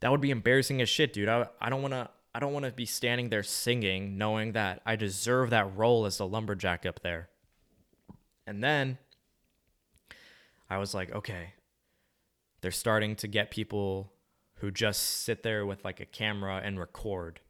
[0.00, 1.28] that would be embarrassing as shit, dude.
[1.28, 2.08] I, I don't want to.
[2.34, 6.16] I don't want to be standing there singing, knowing that I deserve that role as
[6.16, 7.28] the lumberjack up there.
[8.46, 8.96] And then
[10.70, 11.52] I was like, okay,
[12.62, 14.12] they're starting to get people
[14.56, 17.40] who just sit there with like a camera and record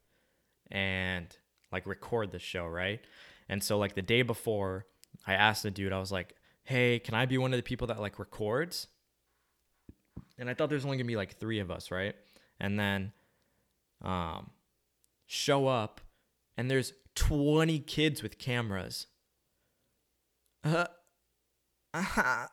[0.71, 1.27] and
[1.71, 2.99] like record the show, right?
[3.47, 4.87] And so like the day before,
[5.25, 7.87] I asked the dude, I was like, "Hey, can I be one of the people
[7.87, 8.87] that like records?"
[10.39, 12.15] And I thought there's only gonna be like three of us, right?
[12.59, 13.13] And then,
[14.01, 14.49] um,
[15.27, 16.01] show up,
[16.57, 19.07] and there's 20 kids with cameras.
[20.63, 20.85] Uh,
[21.93, 22.47] uh-huh.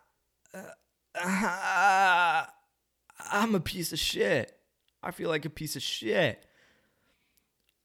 [0.55, 0.63] uh,
[1.25, 2.49] I'm
[3.55, 4.57] a piece of shit.
[5.03, 6.47] I feel like a piece of shit.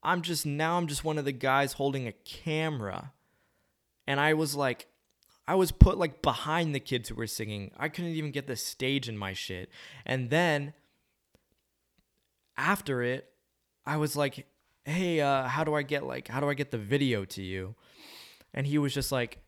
[0.04, 3.12] I'm just now I'm just one of the guys holding a camera.
[4.08, 4.88] And I was like
[5.48, 7.72] I was put like behind the kids who were singing.
[7.78, 9.70] I couldn't even get the stage in my shit.
[10.06, 10.74] And then
[12.58, 13.30] after it,
[13.86, 14.48] I was like,
[14.86, 17.76] "Hey, uh how do I get like how do I get the video to you?"
[18.54, 19.40] And he was just like,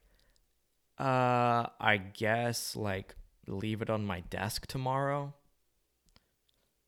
[1.00, 3.16] "Uh, I guess like
[3.48, 5.34] leave it on my desk tomorrow."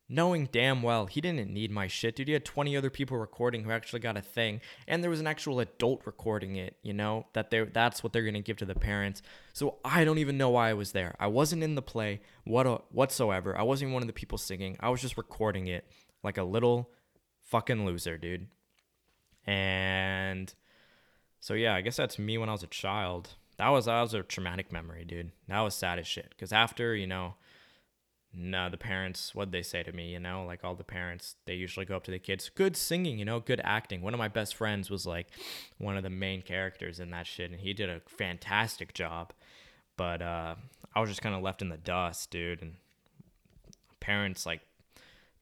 [0.09, 2.27] knowing damn well he didn't need my shit, dude.
[2.27, 5.27] He had 20 other people recording who actually got a thing, and there was an
[5.27, 8.75] actual adult recording it, you know, that they that's what they're gonna give to the
[8.75, 9.21] parents.
[9.53, 11.15] So I don't even know why I was there.
[11.19, 13.57] I wasn't in the play what uh, whatsoever.
[13.57, 14.75] I wasn't even one of the people singing.
[14.79, 15.85] I was just recording it
[16.23, 16.89] like a little
[17.43, 18.47] fucking loser, dude.
[19.45, 20.53] And
[21.39, 23.35] so yeah, I guess that's me when I was a child.
[23.59, 25.31] That was that was a traumatic memory, dude.
[25.49, 26.33] That was sad as shit.
[26.39, 27.35] Cause after, you know,
[28.33, 31.55] no, the parents, what they say to me, you know, like all the parents, they
[31.55, 34.01] usually go up to the kids, good singing, you know, good acting.
[34.01, 35.27] One of my best friends was like
[35.77, 39.33] one of the main characters in that shit, and he did a fantastic job.
[39.97, 40.55] But uh,
[40.95, 42.61] I was just kind of left in the dust, dude.
[42.61, 42.75] And
[43.99, 44.61] parents like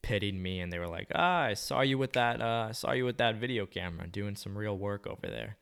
[0.02, 2.42] pitied me, and they were like, "Ah, I saw you with that.
[2.42, 5.58] Uh, I saw you with that video camera, doing some real work over there."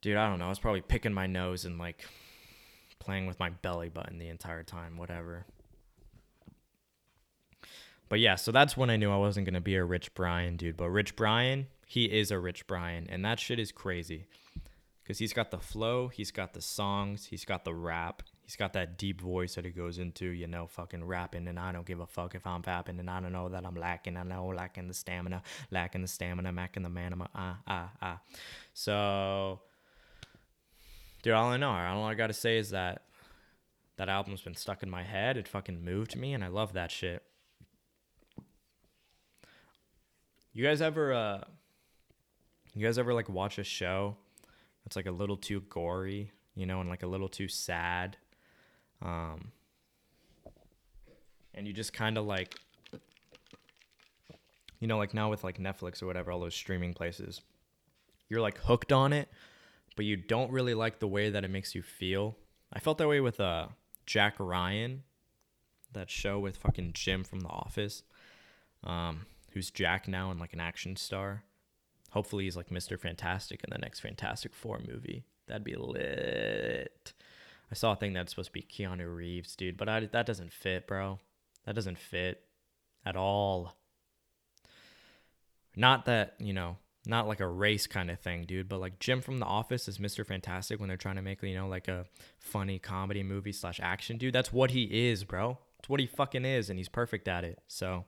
[0.00, 0.46] Dude, I don't know.
[0.46, 2.04] I was probably picking my nose and like
[2.98, 5.46] playing with my belly button the entire time, whatever.
[8.08, 10.76] But yeah, so that's when I knew I wasn't gonna be a Rich Brian dude.
[10.76, 14.26] But Rich Brian, he is a Rich Brian, and that shit is crazy.
[15.06, 18.72] Cause he's got the flow, he's got the songs, he's got the rap, he's got
[18.72, 21.46] that deep voice that he goes into, you know, fucking rapping.
[21.46, 23.76] And I don't give a fuck if I'm fapping, and I don't know that I'm
[23.76, 24.16] lacking.
[24.16, 27.12] I know lacking the stamina, lacking the stamina, macking the man.
[27.12, 28.20] i'm ah ah ah.
[28.74, 29.60] So,
[31.26, 33.02] dude, all I know, all I gotta say is that
[33.96, 35.36] that album's been stuck in my head.
[35.36, 37.20] It fucking moved me, and I love that shit.
[40.52, 41.40] You guys ever uh
[42.76, 44.14] you guys ever like watch a show
[44.84, 48.16] that's like a little too gory, you know, and like a little too sad?
[49.02, 49.50] Um
[51.54, 52.54] and you just kind of like
[54.78, 57.40] you know, like now with like Netflix or whatever, all those streaming places,
[58.28, 59.28] you're like hooked on it,
[59.96, 62.36] but you don't really like the way that it makes you feel.
[62.72, 63.68] I felt that way with uh
[64.06, 65.02] Jack Ryan,
[65.92, 68.02] that show with fucking Jim from The Office.
[68.84, 69.26] Um,
[69.56, 71.42] who's Jack now and like an action star.
[72.10, 73.00] Hopefully he's like Mr.
[73.00, 75.24] Fantastic in the next Fantastic Four movie.
[75.46, 77.14] That'd be lit.
[77.70, 80.52] I saw a thing that's supposed to be Keanu Reeves, dude, but I, that doesn't
[80.52, 81.20] fit, bro.
[81.64, 82.44] That doesn't fit
[83.06, 83.78] at all.
[85.74, 86.76] Not that, you know,
[87.06, 89.98] not like a race kind of thing, dude, but like Jim from The Office is
[89.98, 90.26] Mr.
[90.26, 92.06] Fantastic when they're trying to make, you know, like a
[92.38, 94.34] funny comedy movie slash action, dude.
[94.34, 95.58] That's what he is, bro.
[95.78, 97.60] It's what he fucking is, and he's perfect at it.
[97.68, 98.04] So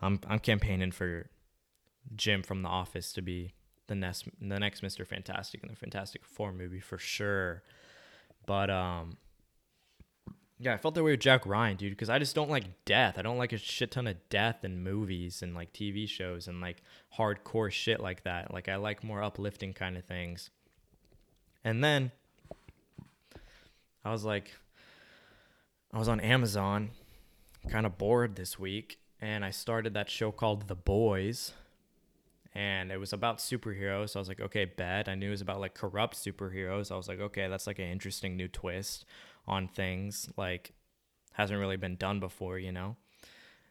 [0.00, 1.28] I'm I'm campaigning for
[2.14, 3.54] Jim from The Office to be
[3.86, 5.06] the next the next Mr.
[5.06, 7.62] Fantastic in the Fantastic Four movie for sure.
[8.46, 9.16] But um
[10.64, 13.18] yeah, I felt that way with Jack Ryan, dude, because I just don't like death.
[13.18, 16.62] I don't like a shit ton of death in movies and like TV shows and
[16.62, 16.82] like
[17.18, 18.50] hardcore shit like that.
[18.50, 20.48] Like I like more uplifting kind of things.
[21.64, 22.12] And then
[24.06, 24.52] I was like
[25.92, 26.92] I was on Amazon,
[27.68, 31.52] kind of bored this week, and I started that show called The Boys.
[32.54, 34.10] And it was about superheroes.
[34.10, 35.08] So I was like, okay, bet.
[35.08, 36.90] I knew it was about like corrupt superheroes.
[36.90, 39.04] I was like, okay, that's like an interesting new twist
[39.46, 40.28] on things.
[40.36, 40.72] Like,
[41.32, 42.96] hasn't really been done before, you know?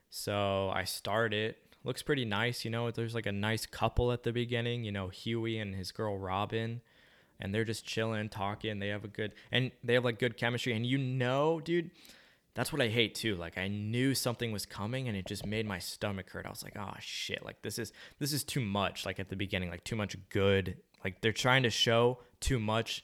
[0.10, 1.58] So I start It.
[1.86, 2.92] Looks pretty nice, you know.
[2.92, 6.82] There's like a nice couple at the beginning, you know, Huey and his girl Robin
[7.40, 8.80] and they're just chilling, talking.
[8.80, 10.74] They have a good and they have like good chemistry.
[10.74, 11.92] And you know, dude,
[12.56, 13.36] that's what I hate too.
[13.36, 16.46] Like I knew something was coming and it just made my stomach hurt.
[16.46, 19.06] I was like, oh shit, like this is this is too much.
[19.06, 20.78] Like at the beginning, like too much good.
[21.04, 23.04] Like they're trying to show too much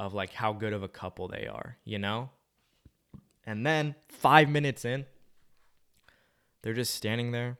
[0.00, 2.30] of like how good of a couple they are, you know?
[3.44, 5.04] And then five minutes in,
[6.62, 7.58] they're just standing there.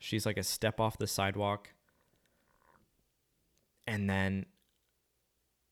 [0.00, 1.70] She's like a step off the sidewalk.
[3.86, 4.46] And then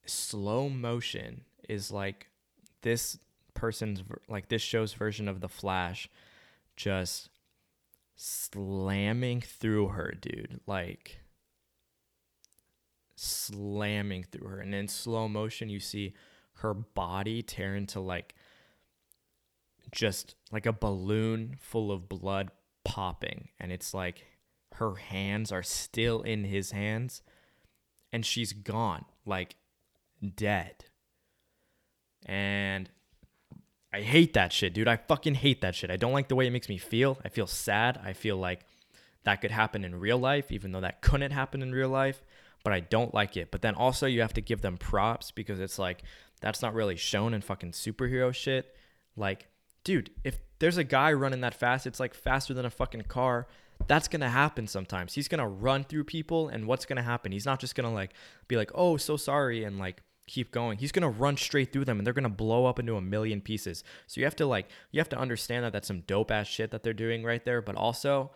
[0.05, 2.29] slow motion is like
[2.81, 3.19] this
[3.53, 6.07] person's like this show's version of the Flash
[6.77, 7.29] just
[8.15, 10.61] slamming through her, dude.
[10.65, 11.19] Like
[13.15, 14.59] slamming through her.
[14.59, 16.13] And in slow motion, you see
[16.59, 18.35] her body tear into like
[19.91, 22.51] just like a balloon full of blood
[22.83, 23.49] popping.
[23.59, 24.25] And it's like
[24.73, 27.21] her hands are still in his hands
[28.11, 29.55] and she's gone, like
[30.35, 30.85] dead.
[32.25, 32.89] And
[33.93, 34.87] I hate that shit, dude.
[34.87, 35.91] I fucking hate that shit.
[35.91, 37.17] I don't like the way it makes me feel.
[37.23, 37.99] I feel sad.
[38.03, 38.65] I feel like
[39.23, 42.21] that could happen in real life, even though that couldn't happen in real life.
[42.65, 43.51] But I don't like it.
[43.51, 46.01] But then also, you have to give them props because it's like,
[46.41, 48.75] that's not really shown in fucking superhero shit.
[49.15, 49.47] Like,
[49.83, 53.47] dude, if there's a guy running that fast, it's like faster than a fucking car.
[53.87, 55.13] That's gonna happen sometimes.
[55.13, 57.31] He's gonna run through people, and what's gonna happen?
[57.31, 58.13] He's not just gonna like
[58.47, 60.79] be like, oh, so sorry, and like keep going.
[60.79, 63.83] He's gonna run straight through them, and they're gonna blow up into a million pieces.
[64.07, 66.71] So you have to like, you have to understand that that's some dope ass shit
[66.71, 68.31] that they're doing right there, but also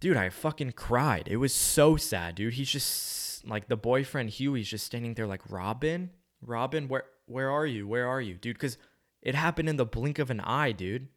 [0.00, 1.28] dude, I fucking cried.
[1.28, 2.54] It was so sad, dude.
[2.54, 7.66] He's just like the boyfriend Huey's just standing there like Robin, Robin, where where are
[7.66, 7.86] you?
[7.86, 8.56] Where are you, dude?
[8.56, 8.78] Because
[9.22, 11.08] it happened in the blink of an eye, dude.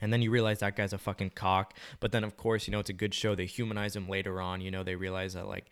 [0.00, 1.74] And then you realize that guy's a fucking cock.
[2.00, 3.34] But then of course, you know, it's a good show.
[3.34, 4.60] They humanize him later on.
[4.60, 5.70] You know, they realize that like,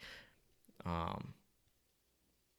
[0.84, 1.34] um,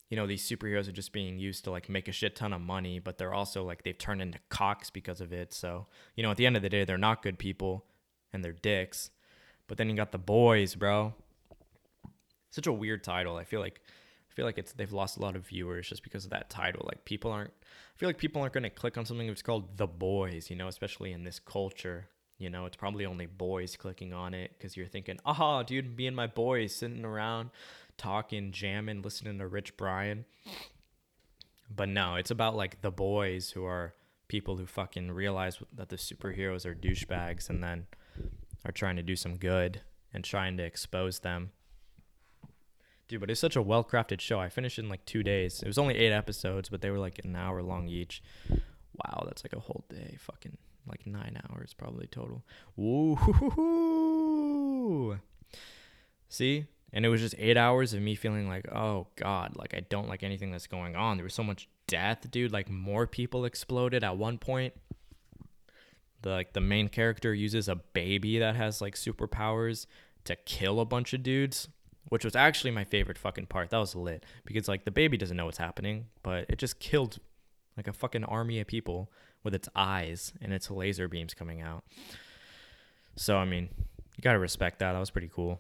[0.09, 2.61] you know, these superheroes are just being used to like make a shit ton of
[2.61, 5.53] money, but they're also like they've turned into cocks because of it.
[5.53, 7.85] So, you know, at the end of the day, they're not good people
[8.33, 9.11] and they're dicks.
[9.67, 11.13] But then you got the boys, bro.
[12.49, 13.37] Such a weird title.
[13.37, 13.81] I feel like
[14.29, 16.85] I feel like it's they've lost a lot of viewers just because of that title.
[16.85, 19.87] Like people aren't I feel like people aren't to click on something that's called The
[19.87, 22.07] Boys, you know, especially in this culture.
[22.39, 26.07] You know, it's probably only boys clicking on it because you're thinking, aha, dude, me
[26.07, 27.51] and my boys sitting around
[27.97, 30.25] talking, jamming, listening to Rich Brian.
[31.73, 33.93] But no, it's about like the boys who are
[34.27, 37.85] people who fucking realize that the superheroes are douchebags and then
[38.65, 39.81] are trying to do some good
[40.13, 41.51] and trying to expose them.
[43.07, 44.39] Dude, but it's such a well crafted show.
[44.39, 45.61] I finished in like two days.
[45.61, 48.23] It was only eight episodes, but they were like an hour long each.
[48.49, 50.17] Wow, that's like a whole day.
[50.19, 50.57] Fucking
[50.87, 52.43] like nine hours probably total.
[52.75, 53.17] Woo!
[56.29, 56.65] See?
[56.95, 60.07] And it was just eight hours of me feeling like, oh God, like I don't
[60.07, 61.17] like anything that's going on.
[61.17, 62.53] There was so much death, dude.
[62.53, 64.73] Like more people exploded at one point
[66.23, 69.85] the like the main character uses a baby that has like superpowers
[70.25, 71.67] to kill a bunch of dudes,
[72.09, 73.69] which was actually my favorite fucking part.
[73.69, 77.19] That was lit because like the baby doesn't know what's happening, but it just killed
[77.77, 79.11] like a fucking army of people
[79.43, 81.83] with its eyes and its laser beams coming out.
[83.15, 83.69] So I mean,
[84.15, 84.93] you gotta respect that.
[84.93, 85.59] That was pretty cool.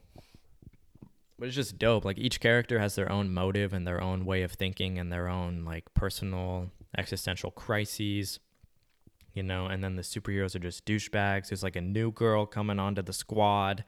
[1.37, 2.05] But it's just dope.
[2.05, 5.27] Like each character has their own motive and their own way of thinking and their
[5.27, 8.39] own like personal existential crises
[9.33, 11.49] you know, and then the superheroes are just douchebags.
[11.49, 13.83] There's like a new girl coming onto the squad.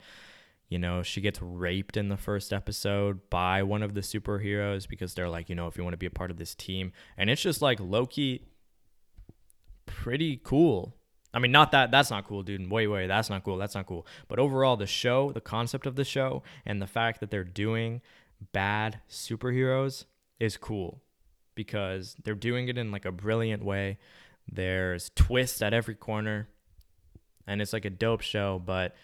[0.68, 5.14] You know, she gets raped in the first episode by one of the superheroes because
[5.14, 6.92] they're like, you know, if you want to be a part of this team.
[7.16, 8.42] And it's just like lowkey
[9.86, 10.96] pretty cool.
[11.32, 12.70] I mean, not that that's not cool, dude.
[12.70, 13.58] Wait, wait, that's not cool.
[13.58, 14.06] That's not cool.
[14.26, 18.00] But overall, the show, the concept of the show, and the fact that they're doing
[18.52, 20.06] bad superheroes
[20.40, 21.02] is cool
[21.54, 23.98] because they're doing it in like a brilliant way.
[24.50, 26.48] There's twists at every corner,
[27.46, 28.62] and it's like a dope show.
[28.64, 28.94] But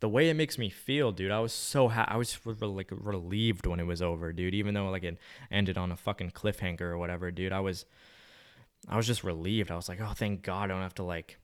[0.00, 3.66] the way it makes me feel, dude, I was so ha- I was like relieved
[3.66, 4.54] when it was over, dude.
[4.54, 5.18] Even though like it
[5.50, 7.52] ended on a fucking cliffhanger or whatever, dude.
[7.52, 7.84] I was,
[8.88, 9.70] I was just relieved.
[9.70, 11.38] I was like, oh, thank God, I don't have to like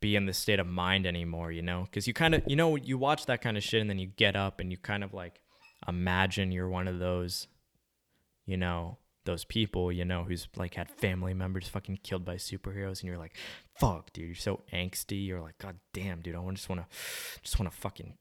[0.00, 1.82] be in this state of mind anymore, you know?
[1.82, 4.06] Because you kind of, you know, you watch that kind of shit and then you
[4.06, 5.40] get up and you kind of like
[5.86, 7.46] imagine you're one of those,
[8.46, 13.00] you know, those people, you know, who's like had family members fucking killed by superheroes,
[13.00, 13.36] and you're like,
[13.78, 15.26] fuck, dude, you're so angsty.
[15.26, 16.86] You're like, god damn, dude, I just want to,
[17.42, 18.14] just want to fucking,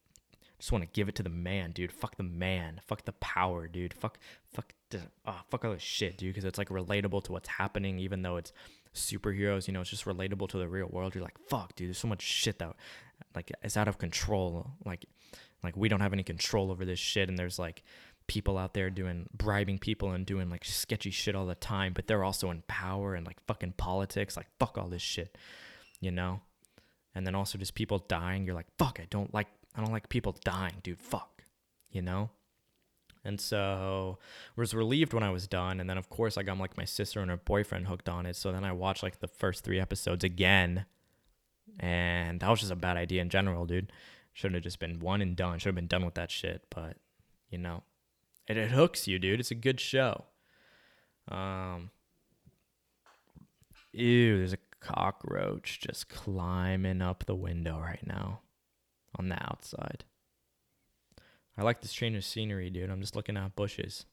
[0.59, 1.91] just want to give it to the man, dude.
[1.91, 2.79] Fuck the man.
[2.87, 3.93] Fuck the power, dude.
[3.93, 4.17] Fuck,
[4.53, 4.73] fuck,
[5.25, 6.33] oh, fuck all this shit, dude.
[6.33, 8.53] Because it's like relatable to what's happening, even though it's
[8.95, 9.67] superheroes.
[9.67, 11.15] You know, it's just relatable to the real world.
[11.15, 11.89] You're like, fuck, dude.
[11.89, 12.75] There's so much shit that,
[13.35, 14.71] like, it's out of control.
[14.85, 15.05] Like,
[15.63, 17.83] like we don't have any control over this shit, and there's like
[18.27, 22.07] people out there doing bribing people and doing like sketchy shit all the time, but
[22.07, 24.37] they're also in power and like fucking politics.
[24.37, 25.37] Like fuck all this shit,
[25.99, 26.41] you know.
[27.15, 28.45] And then also just people dying.
[28.45, 28.99] You're like fuck.
[29.01, 29.47] I don't like.
[29.75, 30.99] I don't like people dying, dude.
[30.99, 31.43] Fuck,
[31.89, 32.29] you know.
[33.25, 34.19] And so
[34.55, 35.79] was relieved when I was done.
[35.79, 38.35] And then of course I got like my sister and her boyfriend hooked on it.
[38.35, 40.85] So then I watched like the first three episodes again.
[41.79, 43.91] And that was just a bad idea in general, dude.
[44.33, 45.59] Shouldn't have just been one and done.
[45.59, 46.63] Should have been done with that shit.
[46.69, 46.97] But,
[47.49, 47.83] you know,
[48.47, 49.39] and it hooks you, dude.
[49.39, 50.25] It's a good show.
[51.29, 51.91] Um,
[53.91, 58.41] ew, there's a cockroach just climbing up the window right now
[59.17, 60.03] on the outside.
[61.57, 62.89] I like this change of scenery, dude.
[62.89, 64.05] I'm just looking at bushes.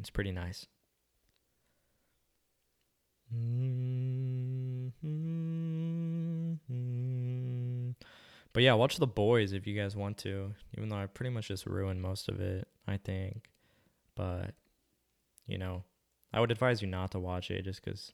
[0.00, 0.66] It's pretty nice.
[8.52, 10.54] But yeah, watch The Boys if you guys want to.
[10.76, 13.50] Even though I pretty much just ruined most of it, I think.
[14.18, 14.54] But,
[15.46, 15.84] you know,
[16.32, 18.12] I would advise you not to watch it just because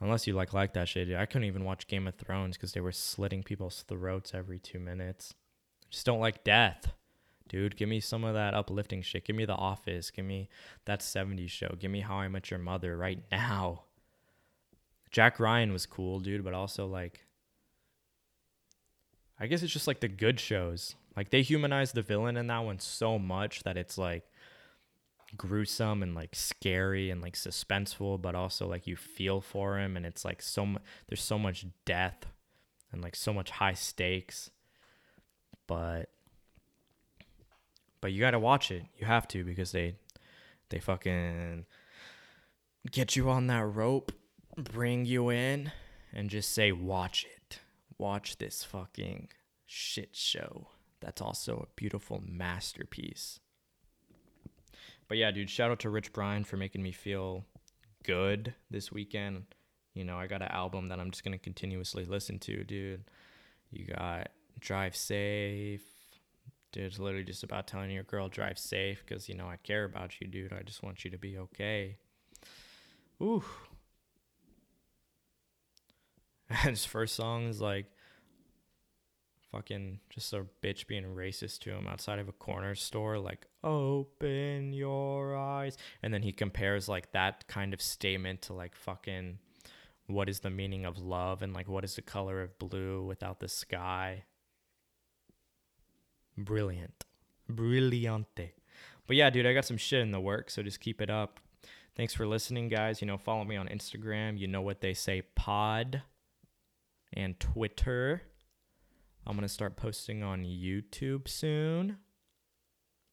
[0.00, 1.14] unless you like like that shit.
[1.14, 4.78] I couldn't even watch Game of Thrones because they were slitting people's throats every two
[4.78, 5.34] minutes.
[5.82, 6.92] I just don't like death,
[7.48, 7.76] dude.
[7.76, 9.26] Give me some of that uplifting shit.
[9.26, 10.10] Give me The Office.
[10.10, 10.48] Give me
[10.86, 11.74] that '70s show.
[11.78, 13.84] Give me How I Met Your Mother right now.
[15.10, 17.26] Jack Ryan was cool, dude, but also like,
[19.38, 20.94] I guess it's just like the good shows.
[21.16, 24.24] Like they humanize the villain in that one so much that it's like
[25.36, 30.06] gruesome and like scary and like suspenseful but also like you feel for him and
[30.06, 32.26] it's like so much there's so much death
[32.92, 34.50] and like so much high stakes
[35.66, 36.08] but
[38.00, 38.84] but you got to watch it.
[38.96, 39.96] You have to because they
[40.70, 41.66] they fucking
[42.90, 44.12] get you on that rope
[44.56, 45.72] bring you in
[46.12, 47.60] and just say watch it.
[47.96, 49.28] Watch this fucking
[49.66, 50.68] shit show.
[51.00, 53.40] That's also a beautiful masterpiece
[55.08, 57.44] but yeah, dude, shout out to Rich Brian for making me feel
[58.04, 59.44] good this weekend.
[59.94, 63.04] You know, I got an album that I'm just gonna continuously listen to, dude.
[63.70, 64.28] You got
[64.60, 65.82] Drive Safe.
[66.72, 69.84] Dude, it's literally just about telling your girl drive safe because you know I care
[69.84, 70.52] about you, dude.
[70.52, 71.96] I just want you to be okay.
[73.22, 73.44] Ooh.
[76.50, 77.84] And his first song is like
[79.52, 84.72] fucking just a bitch being racist to him outside of a corner store like open
[84.72, 85.76] your eyes.
[86.02, 89.38] And then he compares like that kind of statement to like fucking
[90.06, 93.40] what is the meaning of love and like what is the color of blue without
[93.40, 94.24] the sky.
[96.36, 97.04] Brilliant.
[97.50, 98.50] Brillante.
[99.06, 101.40] But yeah dude i got some shit in the work so just keep it up.
[101.96, 103.00] Thanks for listening guys.
[103.00, 104.38] You know follow me on instagram.
[104.38, 106.02] You know what they say pod
[107.14, 108.22] and twitter
[109.28, 111.98] I'm going to start posting on YouTube soon.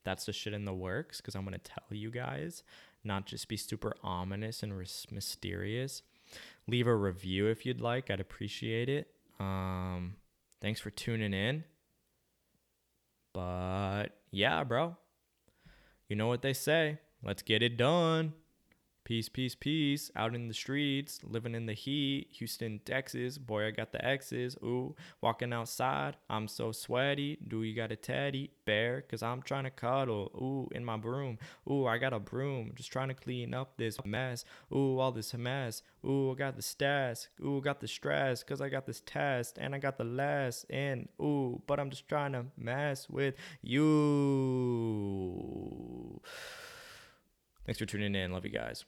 [0.06, 2.64] That's the shit in the works because I'm going to tell you guys,
[3.04, 6.04] not just be super ominous and ris- mysterious.
[6.68, 8.10] Leave a review if you'd like.
[8.10, 9.10] I'd appreciate it.
[9.42, 10.16] Um,
[10.62, 11.66] thanks for tuning in.
[13.34, 14.96] But yeah, bro.
[16.08, 17.00] You know what they say.
[17.22, 18.32] Let's get it done.
[19.06, 20.10] Peace, peace, peace.
[20.16, 22.26] Out in the streets, living in the heat.
[22.32, 23.38] Houston, Texas.
[23.38, 24.58] Boy, I got the X's.
[24.64, 26.18] Ooh, walking outside.
[26.28, 27.38] I'm so sweaty.
[27.48, 29.04] Do you got a teddy bear?
[29.04, 30.32] Cause I'm trying to cuddle.
[30.36, 31.38] Ooh, in my broom.
[31.70, 32.72] Ooh, I got a broom.
[32.74, 34.44] Just trying to clean up this mess.
[34.74, 35.84] Ooh, all this mess.
[36.04, 37.28] Ooh, I got the stats.
[37.46, 38.44] Ooh, got the stress.
[38.44, 39.60] Cause I got this test.
[39.60, 40.66] And I got the last.
[40.72, 43.86] And ooh, but I'm just trying to mess with you.
[47.66, 48.32] Thanks for tuning in.
[48.32, 48.86] Love you guys.